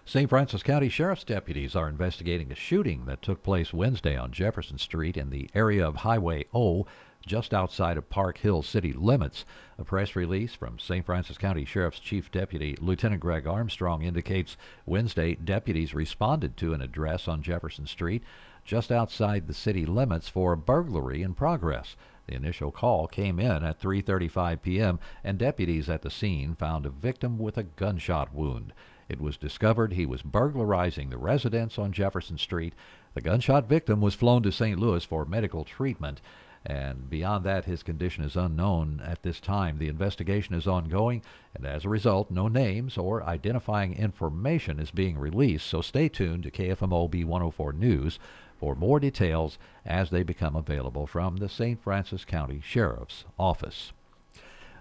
[0.04, 0.28] St.
[0.28, 5.16] Francois County Sheriff's deputies are investigating a shooting that took place Wednesday on Jefferson Street
[5.16, 6.86] in the area of Highway O,
[7.26, 9.44] just outside of Park Hill city limits.
[9.78, 11.04] A press release from St.
[11.04, 14.56] Francois County Sheriff's Chief Deputy Lieutenant Greg Armstrong indicates
[14.87, 18.22] Wednesday deputies responded to an address on Jefferson Street
[18.64, 21.96] just outside the city limits for a burglary in progress.
[22.26, 25.00] The initial call came in at 3:35 p.m.
[25.24, 28.72] and deputies at the scene found a victim with a gunshot wound.
[29.08, 32.74] It was discovered he was burglarizing the residence on Jefferson Street.
[33.14, 34.78] The gunshot victim was flown to St.
[34.78, 36.20] Louis for medical treatment.
[36.64, 39.79] And beyond that, his condition is unknown at this time.
[39.79, 41.22] The investigation is ongoing,
[41.55, 45.66] and as a result, no names or identifying information is being released.
[45.66, 48.20] So stay tuned to KFMO B104 News
[48.57, 51.83] for more details as they become available from the St.
[51.83, 53.92] Francois County Sheriff's Office.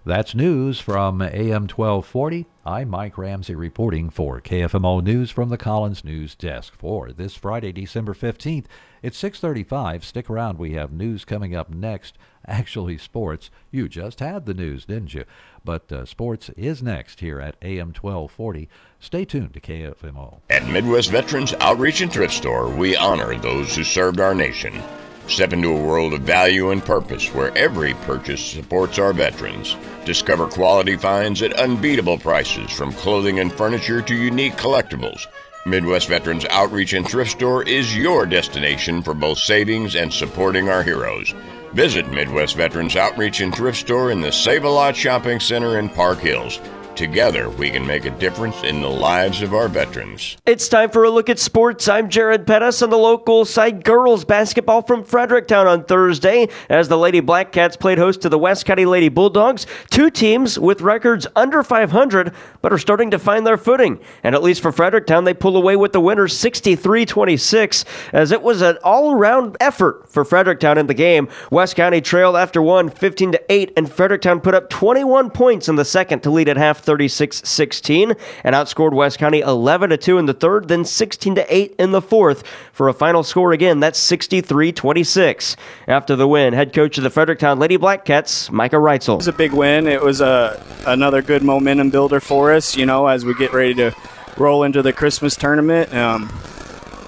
[0.03, 2.47] That's news from AM 1240.
[2.65, 7.71] I'm Mike Ramsey reporting for KFMO News from the Collins News Desk for this Friday,
[7.71, 8.65] December 15th.
[9.03, 10.03] It's 6:35.
[10.03, 10.57] Stick around.
[10.57, 12.17] We have news coming up next.
[12.47, 13.51] Actually, sports.
[13.69, 15.25] You just had the news, didn't you?
[15.63, 18.69] But uh, sports is next here at AM 1240.
[18.99, 20.39] Stay tuned to KFMO.
[20.49, 24.81] At Midwest Veterans Outreach and Thrift Store, we honor those who served our nation.
[25.27, 29.75] Step into a world of value and purpose where every purchase supports our veterans.
[30.05, 35.27] Discover quality finds at unbeatable prices from clothing and furniture to unique collectibles.
[35.65, 40.81] Midwest Veterans Outreach and Thrift Store is your destination for both savings and supporting our
[40.81, 41.33] heroes.
[41.73, 45.87] Visit Midwest Veterans Outreach and Thrift Store in the Save a Lot Shopping Center in
[45.87, 46.59] Park Hills.
[46.95, 50.37] Together, we can make a difference in the lives of our veterans.
[50.45, 51.87] It's time for a look at sports.
[51.87, 56.97] I'm Jared Pettis on the local side girls basketball from Fredericktown on Thursday as the
[56.97, 59.65] Lady Black Cats played host to the West County Lady Bulldogs.
[59.89, 63.99] Two teams with records under 500 but are starting to find their footing.
[64.21, 68.41] And at least for Fredericktown, they pull away with the winner 63 26 as it
[68.41, 71.29] was an all around effort for Fredericktown in the game.
[71.49, 75.77] West County trailed after one 15 to 8 and Fredericktown put up 21 points in
[75.77, 78.13] the second to lead at half 36 16
[78.43, 81.91] and outscored West County 11 to 2 in the third, then 16 to 8 in
[81.91, 83.79] the fourth for a final score again.
[83.79, 85.55] That's 63 26.
[85.87, 89.13] After the win, head coach of the Fredericktown Lady Black Cats, Micah Reitzel.
[89.13, 89.87] It was a big win.
[89.87, 92.75] It was a another good momentum builder for us.
[92.75, 93.95] You know, as we get ready to
[94.37, 95.93] roll into the Christmas tournament.
[95.93, 96.31] Um,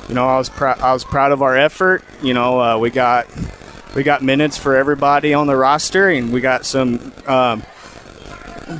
[0.08, 0.80] you know, I was proud.
[0.80, 2.04] I was proud of our effort.
[2.22, 3.28] You know, uh, we got
[3.96, 7.14] we got minutes for everybody on the roster, and we got some.
[7.26, 7.64] Um,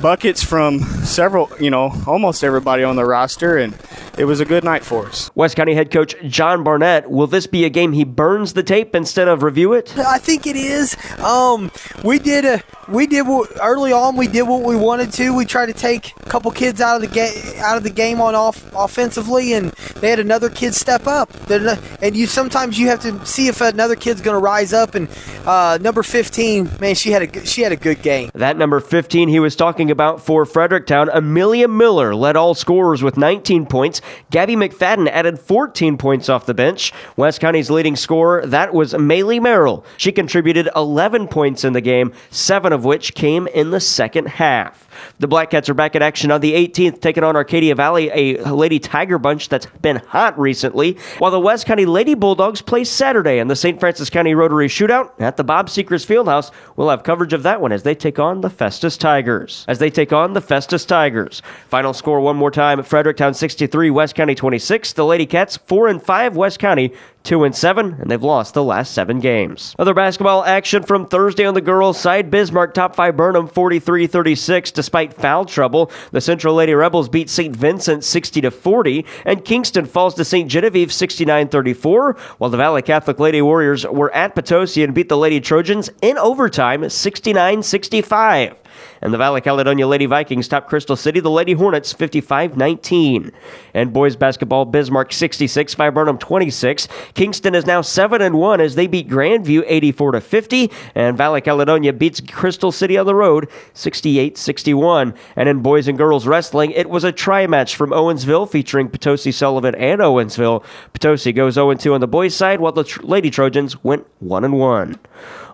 [0.00, 3.76] buckets from several, you know, almost everybody on the roster, and
[4.18, 5.30] it was a good night for us.
[5.34, 7.10] West County head coach John Barnett.
[7.10, 9.96] Will this be a game he burns the tape instead of review it?
[9.98, 10.96] I think it is.
[11.20, 11.70] Um,
[12.02, 14.16] we did a we did what, early on.
[14.16, 15.34] We did what we wanted to.
[15.34, 18.20] We tried to take a couple kids out of the game out of the game
[18.20, 19.70] on off offensively, and
[20.00, 21.30] they had another kid step up.
[21.50, 24.94] And you sometimes you have to see if another kid's going to rise up.
[24.94, 25.08] And
[25.44, 28.30] uh, number 15, man, she had a she had a good game.
[28.34, 33.16] That number 15 he was talking about for Fredericktown, Amelia Miller led all scorers with
[33.16, 34.00] 19 points.
[34.30, 36.92] Gabby McFadden added 14 points off the bench.
[37.16, 39.84] West County's leading scorer, that was Maylee Merrill.
[39.96, 44.83] She contributed 11 points in the game, seven of which came in the second half.
[45.18, 48.54] The Black Cats are back in action on the 18th, taking on Arcadia Valley, a
[48.54, 53.38] Lady Tiger bunch that's been hot recently, while the West County Lady Bulldogs play Saturday
[53.38, 53.78] in the St.
[53.80, 56.50] Francois County Rotary Shootout at the Bob Seekers Fieldhouse.
[56.76, 59.64] We'll have coverage of that one as they take on the Festus Tigers.
[59.68, 61.42] As they take on the Festus Tigers.
[61.68, 64.92] Final score one more time: Fredericktown 63, West County 26.
[64.92, 66.92] The Lady Cats 4 and 5, West County
[67.24, 69.74] 2 and 7, and they've lost the last seven games.
[69.78, 74.70] Other basketball action from Thursday on the girls' side Bismarck top Viburnum 43 36.
[74.70, 77.56] Despite foul trouble, the Central Lady Rebels beat St.
[77.56, 80.50] Vincent 60 to 40, and Kingston falls to St.
[80.50, 85.16] Genevieve 69 34, while the Valley Catholic Lady Warriors were at Potosi and beat the
[85.16, 88.60] Lady Trojans in overtime 69 65
[89.00, 93.32] and the Valley Caledonia Lady Vikings top Crystal City, the Lady Hornets 55 19.
[93.74, 96.88] And boys basketball, Bismarck 66, Viburnum 26.
[97.14, 101.40] Kingston is now 7 and 1 as they beat Grandview 84 to 50, and Valley
[101.40, 105.14] Caledonia beats Crystal City on the road 68 61.
[105.36, 109.32] And in boys and girls wrestling, it was a tri match from Owensville featuring Potosi
[109.32, 110.64] Sullivan and Owensville.
[110.92, 114.58] Potosi goes 0 2 on the boys' side, while the Lady Trojans went 1 and
[114.58, 114.98] 1.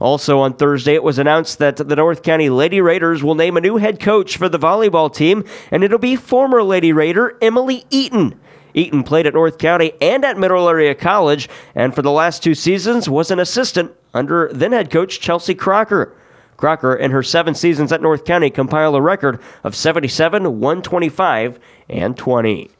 [0.00, 3.60] Also on Thursday, it was announced that the North County Lady Raiders will name a
[3.60, 8.40] new head coach for the volleyball team, and it'll be former Lady Raider Emily Eaton.
[8.72, 12.54] Eaton played at North County and at Mineral Area College, and for the last two
[12.54, 16.16] seasons was an assistant under then head coach Chelsea Crocker.
[16.56, 21.58] Crocker, in her seven seasons at North County, compiled a record of 77, 125,
[21.88, 22.70] and 20.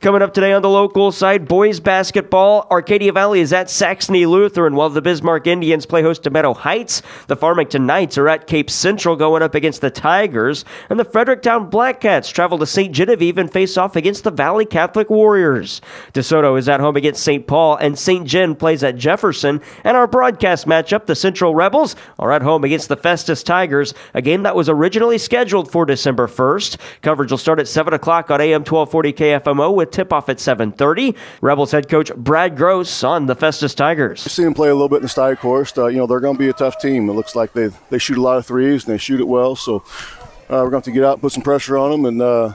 [0.00, 2.66] Coming up today on the local side, boys basketball.
[2.70, 7.02] Arcadia Valley is at Saxony Lutheran, while the Bismarck Indians play host to Meadow Heights.
[7.26, 10.64] The Farmington Knights are at Cape Central going up against the Tigers.
[10.90, 12.94] And the Fredericktown Blackcats travel to St.
[12.94, 15.80] Genevieve and face off against the Valley Catholic Warriors.
[16.12, 17.46] DeSoto is at home against St.
[17.46, 18.26] Paul, and St.
[18.26, 19.60] John plays at Jefferson.
[19.84, 24.22] And our broadcast matchup, the Central Rebels, are at home against the Festus Tigers, a
[24.22, 26.76] game that was originally scheduled for December 1st.
[27.02, 31.16] Coverage will start at 7 o'clock on AM 1240 KFMO with tip-off at 7.30.
[31.40, 34.26] Rebels head coach Brad Gross on the Festus Tigers.
[34.26, 35.76] I've seen them play a little bit in the Stag course.
[35.76, 37.08] Uh, you know, they're going to be a tough team.
[37.08, 39.56] It looks like they, they shoot a lot of threes and they shoot it well.
[39.56, 42.04] So uh, we're going to have to get out and put some pressure on them
[42.04, 42.52] and uh,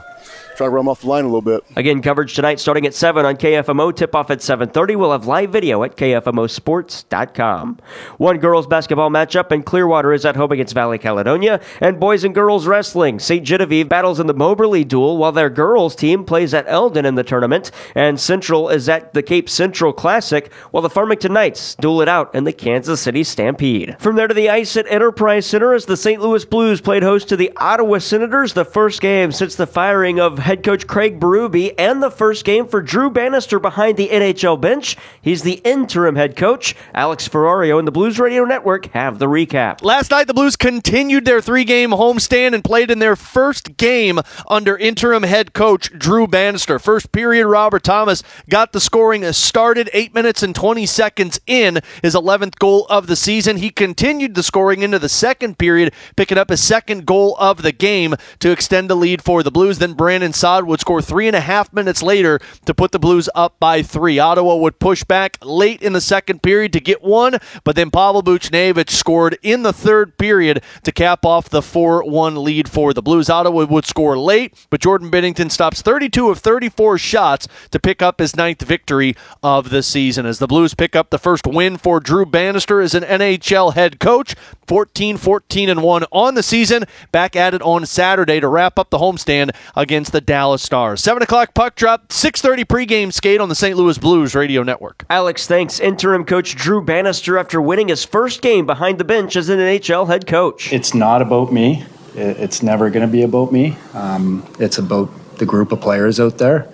[0.58, 1.64] try to run off the line a little bit.
[1.76, 3.94] Again, coverage tonight starting at 7 on KFMO.
[3.94, 4.96] Tip off at 7.30.
[4.96, 7.78] We'll have live video at KFMOsports.com.
[8.18, 11.60] One girls basketball matchup, and Clearwater is at home against Valley Caledonia.
[11.80, 13.20] And boys and girls wrestling.
[13.20, 13.46] St.
[13.46, 17.22] Genevieve battles in the Moberly duel, while their girls team plays at Eldon in the
[17.22, 17.70] tournament.
[17.94, 22.34] And Central is at the Cape Central Classic, while the Farmington Knights duel it out
[22.34, 23.94] in the Kansas City Stampede.
[24.00, 26.20] From there to the ice at Enterprise Center as the St.
[26.20, 30.47] Louis Blues played host to the Ottawa Senators, the first game since the firing of
[30.48, 34.96] head coach Craig Berube and the first game for Drew Bannister behind the NHL bench.
[35.20, 36.74] He's the interim head coach.
[36.94, 39.84] Alex Ferrario and the Blues Radio Network have the recap.
[39.84, 44.20] Last night, the Blues continued their three game homestand and played in their first game
[44.48, 46.78] under interim head coach Drew Bannister.
[46.78, 52.14] First period, Robert Thomas got the scoring started eight minutes and 20 seconds in his
[52.14, 53.58] 11th goal of the season.
[53.58, 57.72] He continued the scoring into the second period, picking up his second goal of the
[57.72, 59.76] game to extend the lead for the Blues.
[59.76, 63.28] Then Brandon Saad would score three and a half minutes later to put the Blues
[63.34, 64.18] up by three.
[64.18, 68.22] Ottawa would push back late in the second period to get one, but then Pavel
[68.22, 73.02] Buchnevich scored in the third period to cap off the 4 1 lead for the
[73.02, 73.28] Blues.
[73.28, 78.20] Ottawa would score late, but Jordan Binnington stops 32 of 34 shots to pick up
[78.20, 80.26] his ninth victory of the season.
[80.26, 83.98] As the Blues pick up the first win for Drew Bannister as an NHL head
[83.98, 84.34] coach,
[84.66, 86.84] 14 14 and 1 on the season.
[87.12, 91.00] Back at it on Saturday to wrap up the homestand against the Dallas Stars.
[91.00, 93.74] 7 o'clock puck drop, 6.30 pregame skate on the St.
[93.74, 95.06] Louis Blues radio network.
[95.08, 99.48] Alex thanks interim coach Drew Bannister after winning his first game behind the bench as
[99.48, 100.70] an NHL head coach.
[100.70, 101.82] It's not about me.
[102.14, 103.78] It's never going to be about me.
[103.94, 105.08] Um, it's about
[105.38, 106.70] the group of players out there.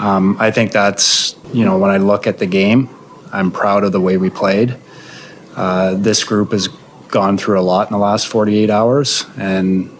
[0.00, 2.88] Um, I think that's, you know, when I look at the game,
[3.32, 4.76] I'm proud of the way we played.
[5.54, 6.66] Uh, this group has
[7.10, 9.96] gone through a lot in the last 48 hours, and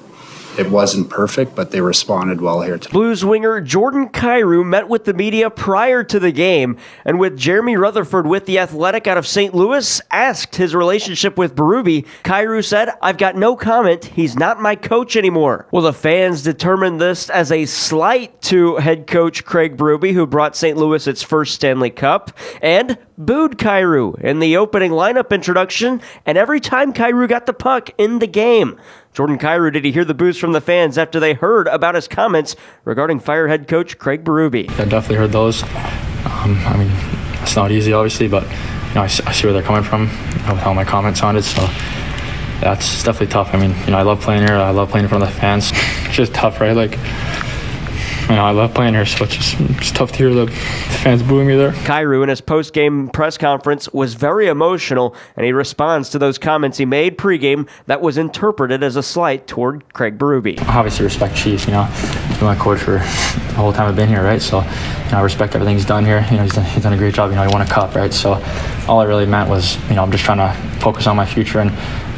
[0.58, 2.92] it wasn't perfect, but they responded well here today.
[2.92, 7.76] Blues winger Jordan Kyrou met with the media prior to the game, and with Jeremy
[7.76, 9.54] Rutherford with the Athletic out of St.
[9.54, 12.06] Louis, asked his relationship with Berube.
[12.24, 14.06] Kyrou said, "I've got no comment.
[14.14, 19.06] He's not my coach anymore." Well, the fans determined this as a slight to head
[19.06, 20.76] coach Craig Berube, who brought St.
[20.76, 22.30] Louis its first Stanley Cup,
[22.60, 27.90] and booed Kyrou in the opening lineup introduction, and every time Kyrou got the puck
[27.96, 28.78] in the game.
[29.12, 32.08] Jordan Kyrou did he hear the boos from the fans after they heard about his
[32.08, 34.70] comments regarding Fire head coach Craig Berube.
[34.70, 35.62] I definitely heard those.
[35.62, 36.90] Um, I mean,
[37.42, 40.54] it's not easy, obviously, but you know, I, I see where they're coming from uh,
[40.54, 41.42] with how my comments sounded.
[41.42, 41.60] So
[42.60, 43.52] that's definitely tough.
[43.52, 44.56] I mean, you know, I love playing here.
[44.56, 45.72] I love playing in front of the fans.
[46.12, 46.76] It's just tough, right?
[46.76, 46.98] Like,
[48.28, 50.46] you know, I love playing here, so it's just it's tough to hear the
[51.02, 51.72] fans booing me there.
[51.72, 56.78] Kyrou in his post-game press conference was very emotional, and he responds to those comments
[56.78, 60.58] he made pregame that was interpreted as a slight toward Craig Berube.
[60.68, 61.66] obviously respect Chief.
[61.66, 64.40] You know, he's been my coach for the whole time I've been here, right?
[64.40, 66.26] So, you know, I respect everything he's done here.
[66.30, 67.30] You know, he's done, he's done a great job.
[67.30, 68.12] You know, he won a cup, right?
[68.12, 68.34] So,
[68.88, 71.60] all I really meant was, you know, I'm just trying to focus on my future
[71.60, 71.70] and,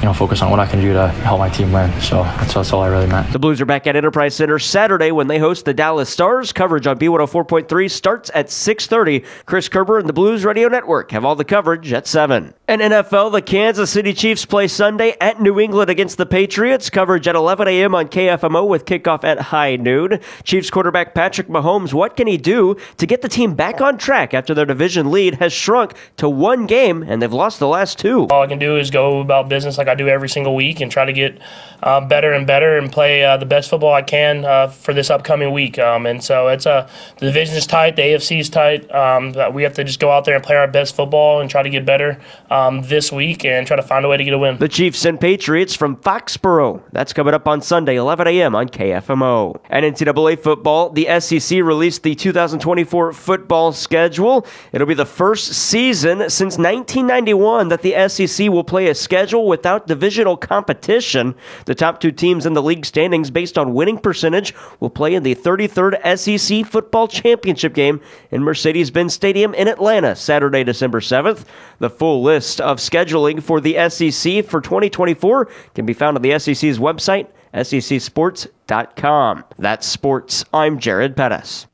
[0.04, 1.90] you know, focus on what I can do to help my team win.
[1.98, 3.32] So that's, that's all I really meant.
[3.32, 6.52] The Blues are back at Enterprise Center Saturday when they host the Dallas Stars.
[6.52, 9.24] Coverage on B104.3 starts at 6:30.
[9.46, 12.52] Chris Kerber and the Blues Radio Network have all the coverage at 7.
[12.66, 16.88] And NFL, the Kansas City Chiefs play Sunday at New England against the Patriots.
[16.88, 17.94] Coverage at 11 a.m.
[17.94, 20.18] on KFMO with kickoff at high noon.
[20.44, 24.32] Chiefs quarterback Patrick Mahomes, what can he do to get the team back on track
[24.32, 28.26] after their division lead has shrunk to one game and they've lost the last two?
[28.28, 30.90] All I can do is go about business like I do every single week and
[30.90, 31.38] try to get
[31.82, 35.10] uh, better and better and play uh, the best football I can uh, for this
[35.10, 35.78] upcoming week.
[35.78, 36.88] Um, and so it's uh,
[37.18, 38.90] the division is tight, the AFC is tight.
[38.90, 41.62] Um, we have to just go out there and play our best football and try
[41.62, 42.18] to get better
[42.54, 44.58] um, this week and try to find a way to get a win.
[44.58, 46.82] The Chiefs and Patriots from Foxborough.
[46.92, 48.54] That's coming up on Sunday, 11 a.m.
[48.54, 49.60] on KFMO.
[49.68, 54.46] And NCAA football, the SEC released the 2024 football schedule.
[54.72, 59.88] It'll be the first season since 1991 that the SEC will play a schedule without
[59.88, 61.34] divisional competition.
[61.66, 65.24] The top two teams in the league standings, based on winning percentage, will play in
[65.24, 68.00] the 33rd SEC football championship game
[68.30, 71.44] in Mercedes Benz Stadium in Atlanta, Saturday, December 7th.
[71.80, 76.38] The full list of scheduling for the SEC for 2024 can be found on the
[76.38, 79.44] SEC's website, secsports.com.
[79.58, 80.44] That's sports.
[80.52, 81.66] I'm Jared Pettis.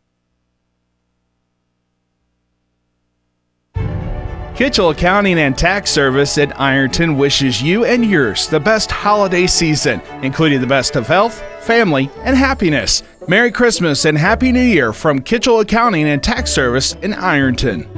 [4.61, 10.03] Kitchell Accounting and Tax Service in Ironton wishes you and yours the best holiday season,
[10.23, 13.03] including the best of health, family, and happiness.
[13.27, 17.89] Merry Christmas and Happy New Year from Kitchell Accounting and Tax Service in Ironton.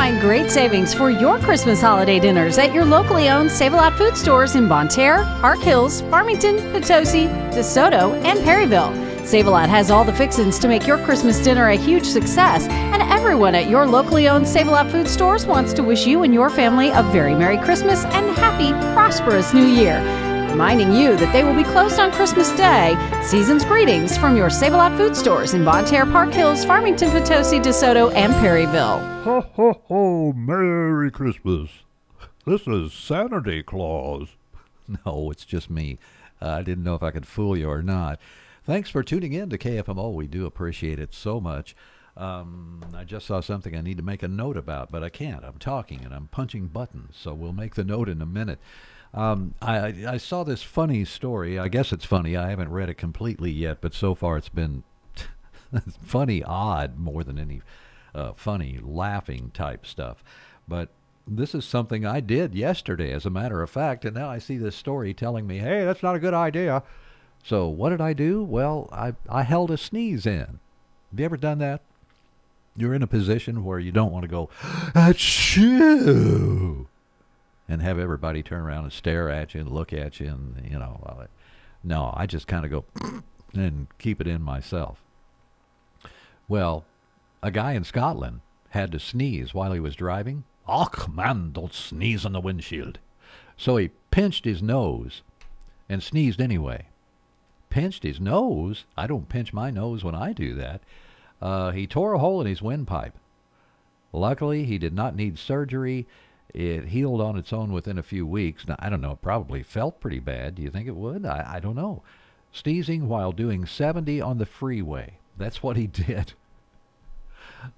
[0.00, 3.98] Find great savings for your Christmas holiday dinners at your locally owned Save a Lot
[3.98, 8.94] food stores in Bonne Terre, Park Hills, Farmington, Potosi, DeSoto, and Perryville.
[9.26, 12.66] Save a Lot has all the fixins to make your Christmas dinner a huge success,
[12.66, 16.22] and everyone at your locally owned Save a Lot food stores wants to wish you
[16.22, 20.29] and your family a very Merry Christmas and happy, prosperous New Year.
[20.50, 22.96] Reminding you that they will be closed on Christmas Day.
[23.22, 27.08] Season's greetings from your Save a Lot food stores in Bonne Terre, Park Hills, Farmington,
[27.10, 28.98] Potosi, DeSoto, and Perryville.
[29.22, 31.70] Ho, ho, ho, Merry Christmas.
[32.44, 34.30] This is Saturday Claus.
[35.06, 35.98] No, it's just me.
[36.42, 38.18] Uh, I didn't know if I could fool you or not.
[38.64, 40.12] Thanks for tuning in to KFMO.
[40.12, 41.76] We do appreciate it so much.
[42.16, 45.44] Um, I just saw something I need to make a note about, but I can't.
[45.44, 48.58] I'm talking and I'm punching buttons, so we'll make the note in a minute.
[49.12, 51.58] Um, I, I saw this funny story.
[51.58, 52.36] I guess it's funny.
[52.36, 54.84] I haven't read it completely yet, but so far it's been
[56.02, 57.60] funny, odd more than any
[58.14, 60.22] uh, funny, laughing type stuff.
[60.68, 60.90] But
[61.26, 64.58] this is something I did yesterday, as a matter of fact, and now I see
[64.58, 66.82] this story telling me, hey, that's not a good idea.
[67.42, 68.42] So what did I do?
[68.42, 70.58] Well, I, I held a sneeze in.
[71.10, 71.82] Have you ever done that?
[72.76, 74.48] You're in a position where you don't want to go,
[74.94, 76.86] achoo,
[77.70, 80.76] and have everybody turn around and stare at you and look at you and, you
[80.76, 81.26] know,
[81.84, 82.84] no, I just kind of go
[83.54, 85.02] and keep it in myself.
[86.48, 86.84] Well,
[87.44, 88.40] a guy in Scotland
[88.70, 90.42] had to sneeze while he was driving.
[90.66, 92.98] Och, man, don't sneeze on the windshield.
[93.56, 95.22] So he pinched his nose
[95.88, 96.86] and sneezed anyway.
[97.70, 98.84] Pinched his nose?
[98.96, 100.80] I don't pinch my nose when I do that.
[101.40, 103.16] Uh, he tore a hole in his windpipe.
[104.12, 106.08] Luckily, he did not need surgery.
[106.54, 108.66] It healed on its own within a few weeks.
[108.66, 110.56] Now, I don't know, it probably felt pretty bad.
[110.56, 111.24] Do you think it would?
[111.24, 112.02] I, I don't know.
[112.52, 115.18] Sneezing while doing 70 on the freeway.
[115.36, 116.34] That's what he did.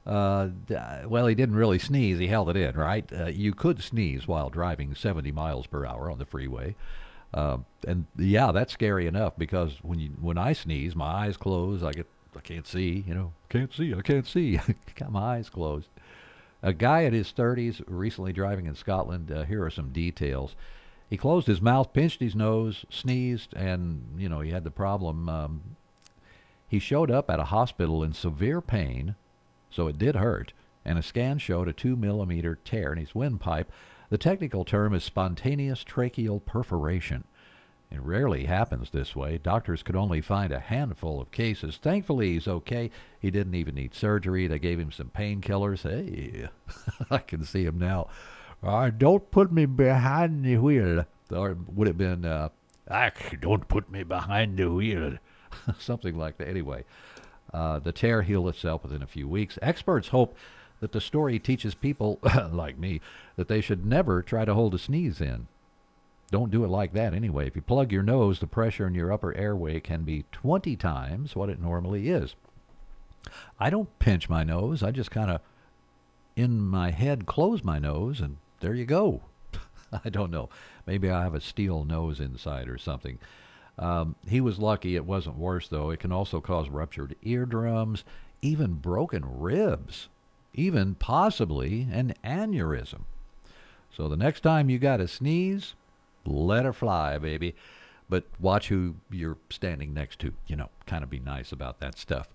[0.07, 0.49] Uh,
[1.07, 2.19] well, he didn't really sneeze.
[2.19, 3.11] He held it in, right?
[3.13, 6.77] Uh, you could sneeze while driving 70 miles per hour on the freeway.
[7.35, 11.83] Uh, and yeah, that's scary enough because when you when I sneeze, my eyes close.
[11.83, 12.07] I get
[12.37, 13.05] I can't see.
[13.07, 13.95] You know, can't see.
[13.95, 14.61] I can't see.
[14.95, 15.89] Got my eyes closed.
[16.63, 19.33] A guy in his 30s, recently driving in Scotland.
[19.33, 20.55] Uh, here are some details.
[21.11, 25.29] He closed his mouth, pinched his nose, sneezed, and you know he had the problem.
[25.29, 25.77] Um,
[26.67, 29.15] he showed up at a hospital in severe pain,
[29.69, 30.55] so it did hurt,
[30.87, 33.71] and a scan showed a two millimeter tear in his windpipe.
[34.09, 37.25] The technical term is spontaneous tracheal perforation.
[37.93, 39.37] It rarely happens this way.
[39.37, 41.77] Doctors could only find a handful of cases.
[41.77, 42.91] Thankfully, he's okay.
[43.21, 44.47] He didn't even need surgery.
[44.47, 45.83] They gave him some painkillers.
[45.83, 46.49] Hey,
[47.11, 48.09] I can see him now.
[48.63, 51.05] Uh, don't put me behind the wheel.
[51.31, 52.49] Or would have been, uh,
[52.89, 55.19] "Ach, don't put me behind the wheel.
[55.79, 56.49] Something like that.
[56.49, 56.85] Anyway,
[57.53, 59.59] uh, the tear healed itself within a few weeks.
[59.61, 60.35] Experts hope
[60.81, 62.19] that the story teaches people,
[62.51, 63.03] like me,
[63.37, 65.47] that they should never try to hold a sneeze in.
[66.33, 67.47] Don't do it like that anyway.
[67.47, 71.37] If you plug your nose, the pressure in your upper airway can be 20 times
[71.37, 72.35] what it normally is.
[73.61, 74.83] I don't pinch my nose.
[74.83, 75.43] I just kind of,
[76.35, 79.21] in my head, close my nose, and there you go.
[80.05, 80.49] I don't know.
[80.87, 83.19] Maybe I have a steel nose inside or something.
[83.79, 85.91] Um, he was lucky it wasn't worse, though.
[85.91, 88.05] It can also cause ruptured eardrums,
[88.41, 90.09] even broken ribs,
[90.55, 93.03] even possibly an aneurysm.
[93.95, 95.75] So the next time you got to sneeze,
[96.25, 97.55] let her fly, baby.
[98.09, 100.35] But watch who you're standing next to.
[100.47, 102.29] You know, kind of be nice about that stuff.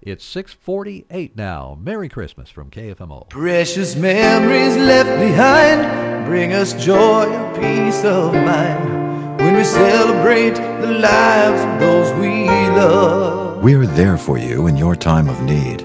[0.00, 1.76] It's 648 now.
[1.80, 3.28] Merry Christmas from KFMO.
[3.28, 10.92] Precious memories left behind bring us joy and peace of mind when we celebrate the
[10.92, 13.62] lives of those we love.
[13.62, 15.82] We're there for you in your time of need.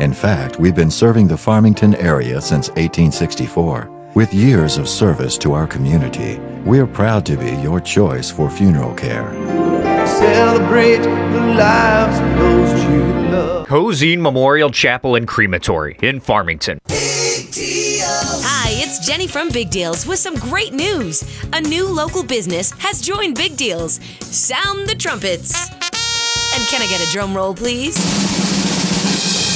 [0.00, 3.95] In fact, we've been serving the Farmington area since 1864.
[4.16, 8.94] With years of service to our community, we're proud to be your choice for funeral
[8.94, 9.30] care.
[10.06, 13.66] Celebrate the lives of those you love.
[13.66, 16.78] Cozean Memorial Chapel and Crematory in Farmington.
[16.88, 21.22] Hi, it's Jenny from Big Deals with some great news.
[21.52, 24.00] A new local business has joined Big Deals.
[24.20, 25.68] Sound the trumpets.
[26.54, 28.55] And can I get a drum roll, please?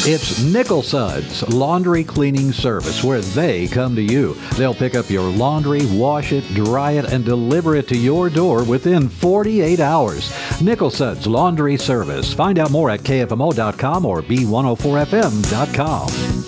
[0.05, 4.33] It's Nickel Suds Laundry Cleaning Service, where they come to you.
[4.57, 8.65] They'll pick up your laundry, wash it, dry it, and deliver it to your door
[8.65, 10.33] within 48 hours.
[10.63, 12.33] Nickel Suds Laundry Service.
[12.33, 16.40] Find out more at KFMO.com or B104FM.com.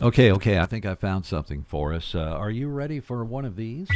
[0.00, 2.14] Okay, okay, I think I found something for us.
[2.14, 3.88] Uh, are you ready for one of these?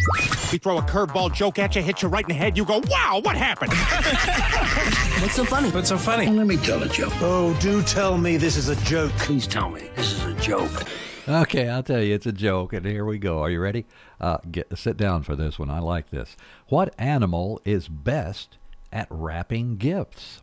[0.50, 2.56] We throw a curveball joke at you, hit you right in the head.
[2.56, 3.72] You go, wow, what happened?
[5.22, 5.70] What's so funny?
[5.70, 6.26] What's so funny?
[6.26, 7.12] let me tell a joke.
[7.20, 9.12] oh, do tell me this is a joke.
[9.12, 10.88] Please tell me this is a joke.
[11.28, 13.40] Okay, I'll tell you, it's a joke, and here we go.
[13.40, 13.86] Are you ready?
[14.20, 15.70] Uh, get sit down for this one.
[15.70, 16.36] I like this.
[16.66, 18.56] What animal is best
[18.92, 20.42] at wrapping gifts?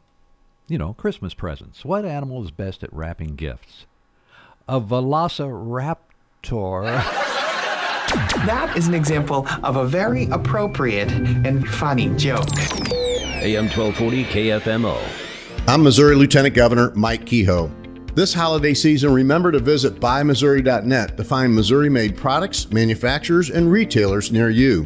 [0.69, 1.83] You know, Christmas presents.
[1.83, 3.87] What animal is best at wrapping gifts?
[4.69, 5.97] A velociraptor.
[8.45, 12.47] That is an example of a very appropriate and funny joke.
[12.91, 14.99] AM 1240 KFMO.
[15.67, 17.69] I'm Missouri Lieutenant Governor Mike Kehoe.
[18.15, 24.31] This holiday season, remember to visit buymissouri.net to find Missouri made products, manufacturers, and retailers
[24.31, 24.85] near you.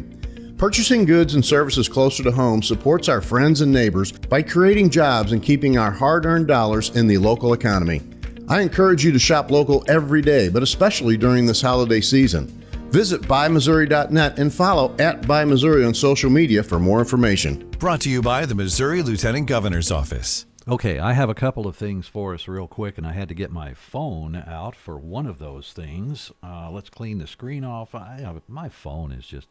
[0.58, 5.32] Purchasing goods and services closer to home supports our friends and neighbors by creating jobs
[5.32, 8.02] and keeping our hard earned dollars in the local economy.
[8.46, 12.46] I encourage you to shop local every day, but especially during this holiday season.
[12.90, 17.70] Visit buymissouri.net and follow at Buy Missouri on social media for more information.
[17.78, 20.44] Brought to you by the Missouri Lieutenant Governor's Office.
[20.68, 23.34] Okay, I have a couple of things for us real quick, and I had to
[23.34, 26.30] get my phone out for one of those things.
[26.42, 27.94] Uh, let's clean the screen off.
[27.94, 29.48] I, my phone is just.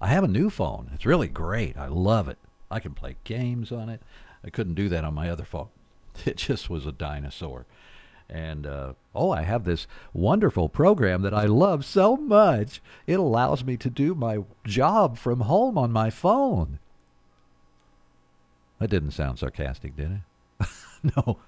[0.00, 0.90] I have a new phone.
[0.94, 1.76] It's really great.
[1.76, 2.38] I love it.
[2.70, 4.02] I can play games on it.
[4.44, 5.68] I couldn't do that on my other phone.
[6.24, 7.66] It just was a dinosaur.
[8.28, 12.82] And uh, oh, I have this wonderful program that I love so much.
[13.06, 16.78] It allows me to do my job from home on my phone.
[18.78, 20.20] That didn't sound sarcastic, did
[20.60, 20.68] it?
[21.16, 21.38] no.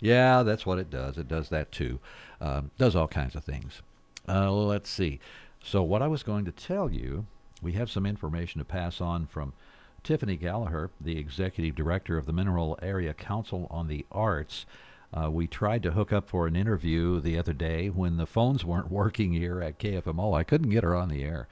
[0.00, 1.16] Yeah, that's what it does.
[1.16, 1.98] It does that too.
[2.40, 3.80] Um, does all kinds of things.
[4.28, 5.20] Uh, let's see.
[5.62, 7.26] So, what I was going to tell you,
[7.62, 9.54] we have some information to pass on from
[10.02, 14.66] Tiffany Gallagher, the executive director of the Mineral Area Council on the Arts.
[15.14, 18.64] Uh, we tried to hook up for an interview the other day when the phones
[18.64, 20.36] weren't working here at KFMO.
[20.36, 21.46] I couldn't get her on the air.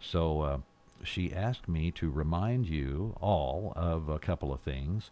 [0.00, 0.58] So uh,
[1.04, 5.10] she asked me to remind you all of a couple of things.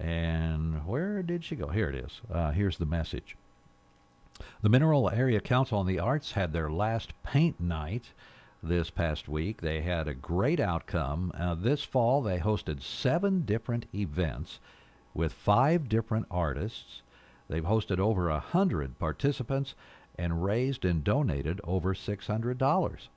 [0.00, 1.68] And where did she go?
[1.68, 2.20] Here it is.
[2.32, 3.36] Uh, here's the message.
[4.62, 8.12] The Mineral Area Council on the Arts had their last paint night
[8.62, 9.60] this past week.
[9.60, 11.30] They had a great outcome.
[11.38, 14.58] Uh, this fall, they hosted seven different events
[15.12, 17.02] with five different artists.
[17.48, 19.74] They've hosted over a hundred participants
[20.16, 23.08] and raised and donated over six hundred dollars.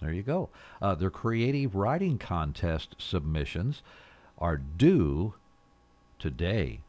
[0.00, 0.48] There you go.
[0.80, 3.82] Uh, their creative writing contest submissions
[4.38, 5.34] are due
[6.18, 6.80] today.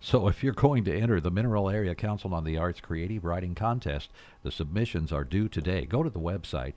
[0.00, 3.54] So if you're going to enter the Mineral Area Council on the Arts Creative Writing
[3.54, 4.10] Contest,
[4.42, 5.84] the submissions are due today.
[5.84, 6.72] Go to the website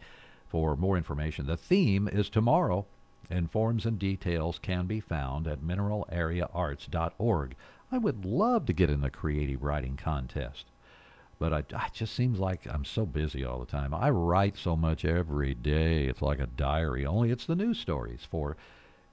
[0.49, 1.45] for more information.
[1.45, 2.85] The theme is tomorrow,
[3.29, 7.55] and forms and details can be found at mineralareaarts.org.
[7.93, 10.65] I would love to get in the creative writing contest.
[11.37, 13.93] But I, it just seems like I'm so busy all the time.
[13.93, 16.07] I write so much every day.
[16.07, 18.57] It's like a diary, only it's the news stories for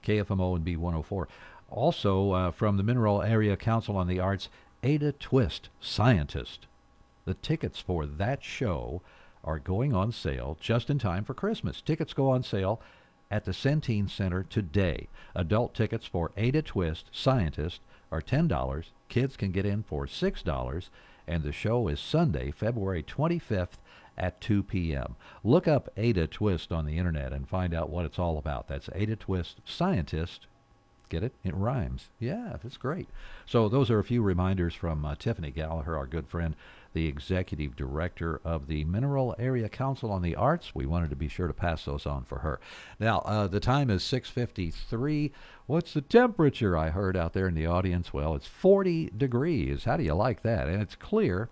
[0.03, 1.27] KFMO and B104.
[1.69, 4.49] Also, uh, from the Mineral Area Council on the Arts,
[4.81, 6.65] Ada Twist, scientist.
[7.25, 9.03] The tickets for that show
[9.43, 11.81] are going on sale just in time for Christmas.
[11.81, 12.81] Tickets go on sale
[13.29, 15.07] at the Centene Center today.
[15.35, 17.79] Adult tickets for Ada Twist, scientist,
[18.11, 18.83] are $10.
[19.09, 20.89] Kids can get in for $6,
[21.27, 23.79] and the show is Sunday, February 25th
[24.17, 25.15] at 2 p.m.
[25.43, 28.67] Look up Ada Twist on the internet and find out what it's all about.
[28.67, 30.47] That's Ada Twist Scientist.
[31.09, 31.33] Get it?
[31.43, 32.09] It rhymes.
[32.19, 33.09] Yeah, that's great.
[33.45, 36.55] So those are a few reminders from uh, Tiffany Gallagher, our good friend
[36.93, 40.75] the executive director of the Mineral Area Council on the Arts.
[40.75, 42.59] We wanted to be sure to pass those on for her.
[42.99, 45.31] Now, uh, the time is 6:53.
[45.67, 48.13] What's the temperature I heard out there in the audience?
[48.13, 49.85] Well, it's 40 degrees.
[49.85, 50.67] How do you like that?
[50.67, 51.49] And it's clear.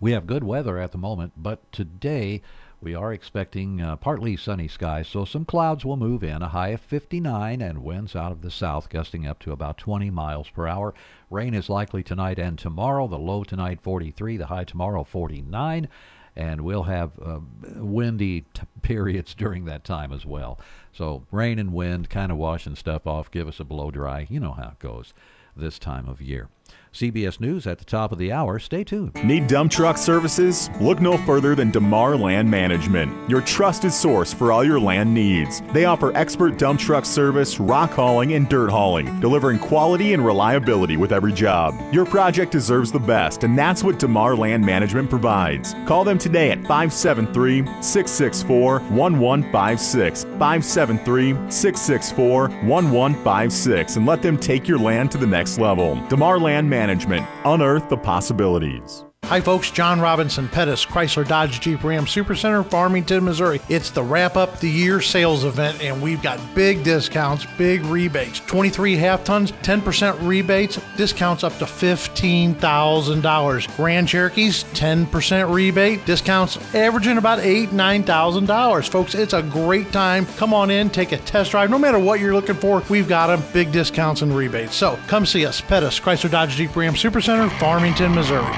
[0.00, 2.42] We have good weather at the moment, but today
[2.80, 6.68] we are expecting uh, partly sunny skies, so some clouds will move in, a high
[6.68, 10.66] of 59, and winds out of the south gusting up to about 20 miles per
[10.66, 10.94] hour.
[11.30, 13.08] Rain is likely tonight and tomorrow.
[13.08, 15.88] The low tonight 43, the high tomorrow 49,
[16.36, 17.40] and we'll have uh,
[17.76, 20.60] windy t- periods during that time as well.
[20.92, 24.26] So rain and wind kind of washing stuff off, give us a blow dry.
[24.28, 25.14] You know how it goes
[25.56, 26.50] this time of year.
[26.96, 28.58] CBS News at the top of the hour.
[28.58, 29.14] Stay tuned.
[29.22, 30.70] Need dump truck services?
[30.80, 35.60] Look no further than DeMar Land Management, your trusted source for all your land needs.
[35.74, 40.96] They offer expert dump truck service, rock hauling, and dirt hauling, delivering quality and reliability
[40.96, 41.74] with every job.
[41.92, 45.74] Your project deserves the best, and that's what DeMar Land Management provides.
[45.86, 50.24] Call them today at 573 664 1156.
[50.24, 56.00] 573 664 1156 and let them take your land to the next level.
[56.08, 57.26] DeMar Land Management management.
[57.44, 59.05] Unearth the possibilities.
[59.28, 59.72] Hi, folks.
[59.72, 63.60] John Robinson Pettis, Chrysler Dodge Jeep Ram Supercenter, Farmington, Missouri.
[63.68, 68.38] It's the wrap up the year sales event, and we've got big discounts, big rebates.
[68.46, 73.76] 23 half tons, 10% rebates, discounts up to $15,000.
[73.76, 78.88] Grand Cherokees, 10% rebate, discounts averaging about eight, $9,000.
[78.88, 80.24] Folks, it's a great time.
[80.36, 81.68] Come on in, take a test drive.
[81.68, 83.42] No matter what you're looking for, we've got them.
[83.52, 84.76] Big discounts and rebates.
[84.76, 88.54] So come see us, Pettis, Chrysler Dodge Jeep Ram Supercenter, Farmington, Missouri.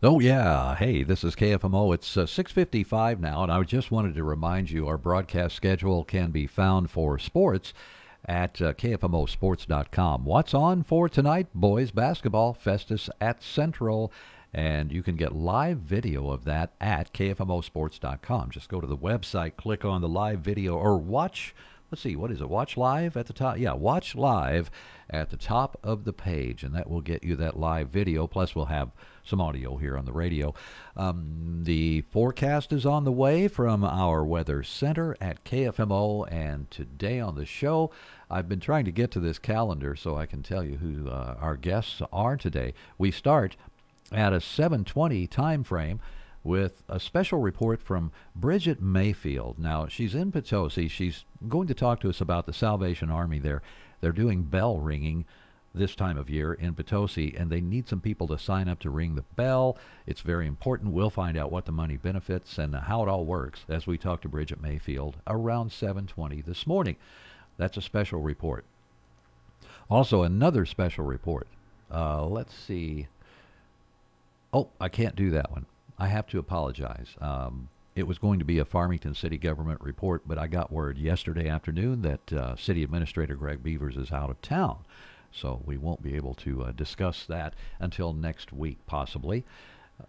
[0.00, 1.92] Oh yeah, hey, this is KFMO.
[1.92, 6.30] It's uh, 6:55 now, and I just wanted to remind you our broadcast schedule can
[6.30, 7.74] be found for sports
[8.24, 10.24] at uh, kfmosports.com.
[10.24, 11.48] What's on for tonight?
[11.52, 14.12] Boys basketball, Festus at Central,
[14.54, 18.52] And you can get live video of that at kfmosports.com.
[18.52, 21.56] Just go to the website, click on the live video, or watch.
[21.90, 22.50] Let's see, what is it?
[22.50, 23.56] Watch live at the top.
[23.56, 24.70] Yeah, watch live
[25.08, 28.26] at the top of the page, and that will get you that live video.
[28.26, 28.90] Plus, we'll have
[29.24, 30.52] some audio here on the radio.
[30.98, 37.20] Um, the forecast is on the way from our weather center at KFMO, and today
[37.20, 37.90] on the show,
[38.30, 41.36] I've been trying to get to this calendar so I can tell you who uh,
[41.40, 42.74] our guests are today.
[42.98, 43.56] We start
[44.12, 46.00] at a 7:20 time frame
[46.44, 49.58] with a special report from Bridget Mayfield.
[49.58, 50.88] Now, she's in Potosi.
[50.88, 53.62] She's going to talk to us about the Salvation Army there.
[54.00, 55.24] They're doing bell ringing
[55.74, 58.90] this time of year in Potosi, and they need some people to sign up to
[58.90, 59.76] ring the bell.
[60.06, 60.92] It's very important.
[60.92, 64.22] We'll find out what the money benefits and how it all works as we talk
[64.22, 66.96] to Bridget Mayfield around 7:20 this morning.
[67.56, 68.64] That's a special report.
[69.90, 71.48] Also, another special report.
[71.90, 73.08] Uh, let's see.
[74.52, 75.66] Oh, I can't do that one.
[75.98, 77.16] I have to apologize.
[77.20, 80.98] Um, it was going to be a Farmington City government report, but I got word
[80.98, 84.84] yesterday afternoon that uh, City Administrator Greg Beavers is out of town.
[85.32, 89.44] So we won't be able to uh, discuss that until next week, possibly.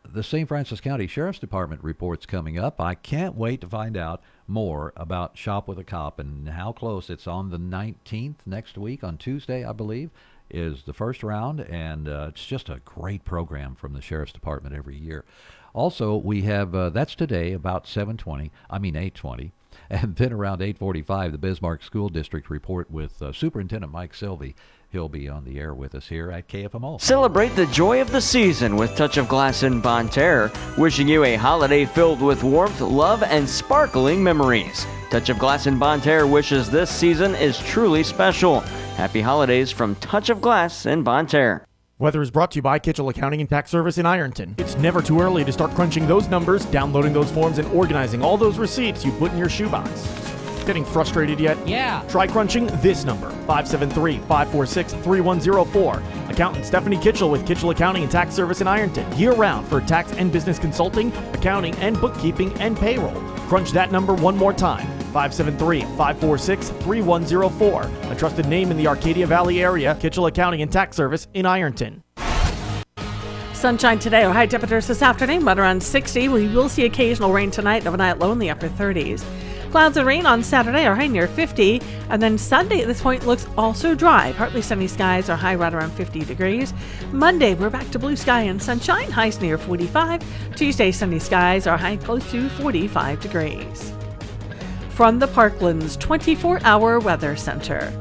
[0.07, 0.47] The St.
[0.47, 2.79] Francois County Sheriff's Department report's coming up.
[2.79, 7.09] I can't wait to find out more about Shop with a Cop and how close
[7.09, 10.11] it's on the 19th next week on Tuesday, I believe
[10.49, 14.75] is the first round, and uh, it's just a great program from the Sheriff's Department
[14.75, 15.25] every year.
[15.73, 18.51] Also, we have uh, that's today about 7:20.
[18.69, 19.51] I mean 8:20,
[19.89, 24.55] and then around 8:45, the Bismarck School District report with uh, Superintendent Mike Sylvie.
[24.91, 26.99] He'll be on the air with us here at KFMO.
[26.99, 31.23] Celebrate the joy of the season with Touch of Glass in Bonne Terre, wishing you
[31.23, 34.87] a holiday filled with warmth, love, and sparkling memories.
[35.11, 38.61] Touch of Glass in Bonne Terre wishes this season is truly special.
[38.97, 41.68] Happy holidays from Touch of Glass in Bonne Terre.
[41.99, 44.55] Weather is brought to you by Kitchell Accounting and Tax Service in Ironton.
[44.57, 48.37] It's never too early to start crunching those numbers, downloading those forms, and organizing all
[48.37, 50.07] those receipts you put in your shoebox.
[50.65, 51.57] Getting frustrated yet?
[51.67, 52.01] Yeah.
[52.07, 56.01] Try crunching this number 573 546 3104.
[56.29, 59.05] Accountant Stephanie Kitchell with Kitchell Accounting and Tax Service in Ironton.
[59.17, 63.19] Year round for tax and business consulting, accounting, and bookkeeping and payroll.
[63.49, 68.11] Crunch that number one more time 573 546 3104.
[68.11, 72.03] A trusted name in the Arcadia Valley area, Kitchell Accounting and Tax Service in Ironton.
[73.53, 76.29] Sunshine today, or high temperatures this afternoon, but around 60.
[76.29, 79.25] We will see occasional rain tonight, overnight low in the upper 30s.
[79.71, 83.27] Clouds and rain on Saturday are high near 50, and then Sunday at this point
[83.27, 84.33] looks also dry.
[84.37, 86.73] Partly sunny skies are high right around 50 degrees.
[87.11, 90.23] Monday, we're back to blue sky and sunshine, highs near 45.
[90.55, 93.93] Tuesday, sunny skies are high close to 45 degrees.
[94.99, 97.97] From the Parklands 24 hour weather center.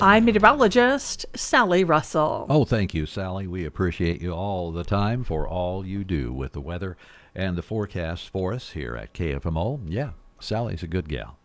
[0.00, 2.46] I'm meteorologist Sally Russell.
[2.48, 3.48] Oh, thank you, Sally.
[3.48, 6.96] We appreciate you all the time for all you do with the weather
[7.34, 9.80] and the forecast for us here at KFMO.
[9.88, 11.36] Yeah, Sally's a good gal.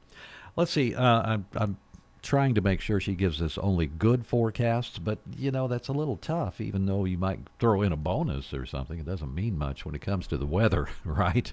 [0.56, 0.94] Let's see.
[0.94, 1.78] Uh, I'm, I'm
[2.22, 5.94] trying to make sure she gives us only good forecasts, but you know that's a
[5.94, 6.62] little tough.
[6.62, 9.96] Even though you might throw in a bonus or something, it doesn't mean much when
[9.96, 11.52] it comes to the weather, right?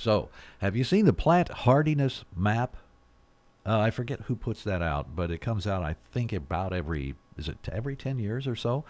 [0.00, 0.30] So,
[0.60, 2.76] have you seen the plant hardiness map?
[3.66, 7.16] Uh, I forget who puts that out, but it comes out, I think, about every
[7.36, 8.84] is it every ten years or so.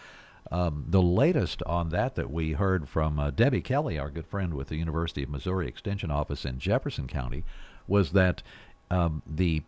[0.53, 4.55] Um, the latest on that that we heard from uh, Debbie Kelly, our good friend
[4.55, 7.45] with the University of Missouri Extension Office in Jefferson County,
[7.89, 8.43] was that
[8.91, 9.63] um, the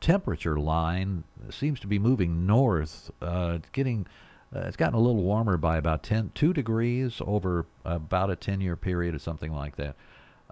[0.00, 3.10] temperature line seems to be moving north.
[3.22, 4.06] Uh, getting
[4.54, 8.60] uh, it's gotten a little warmer by about 10, 2 degrees over about a 10
[8.60, 9.94] year period or something like that.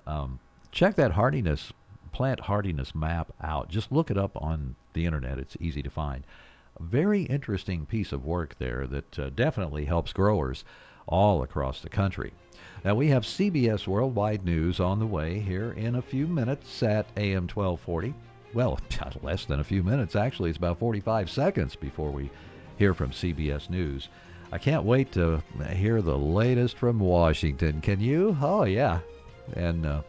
[0.09, 0.41] Um,
[0.73, 1.73] check that hardiness,
[2.13, 3.69] plant hardiness map out.
[3.69, 5.39] Just look it up on the internet.
[5.39, 6.25] It's easy to find.
[6.81, 10.65] A very interesting piece of work there that uh, definitely helps growers
[11.07, 12.33] all across the country.
[12.85, 17.07] Now we have CBS Worldwide News on the way here in a few minutes at
[17.17, 18.15] AM 1240.
[18.55, 18.79] Well,
[19.23, 20.51] less than a few minutes actually.
[20.51, 22.31] It's about 45 seconds before we
[22.79, 24.09] hear from CBS News.
[24.51, 25.43] I can't wait to
[25.75, 27.83] hear the latest from Washington.
[27.83, 28.35] Can you?
[28.41, 29.01] Oh, yeah.
[29.55, 30.03] And uh,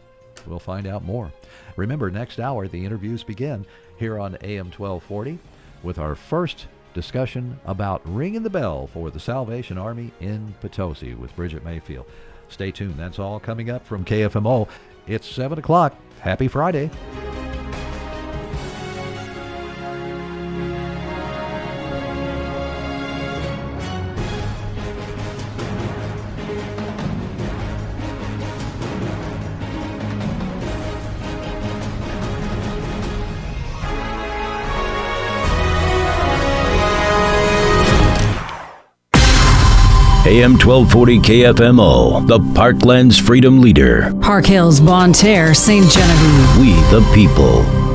[0.46, 1.32] we'll find out more.
[1.76, 3.66] Remember, next hour, the interviews begin
[3.98, 5.38] here on AM 1240
[5.82, 11.34] with our first discussion about ringing the bell for the Salvation Army in Potosi with
[11.36, 12.06] Bridget Mayfield.
[12.48, 12.96] Stay tuned.
[12.96, 14.68] That's all coming up from KFMO.
[15.06, 15.94] It's 7 o'clock.
[16.20, 16.90] Happy Friday.
[40.40, 44.10] AM 1240 KFMO, the Parkland's freedom leader.
[44.22, 45.84] Park Hills, Bonne Terre, St.
[45.90, 46.58] Genevieve.
[46.58, 47.89] We the people.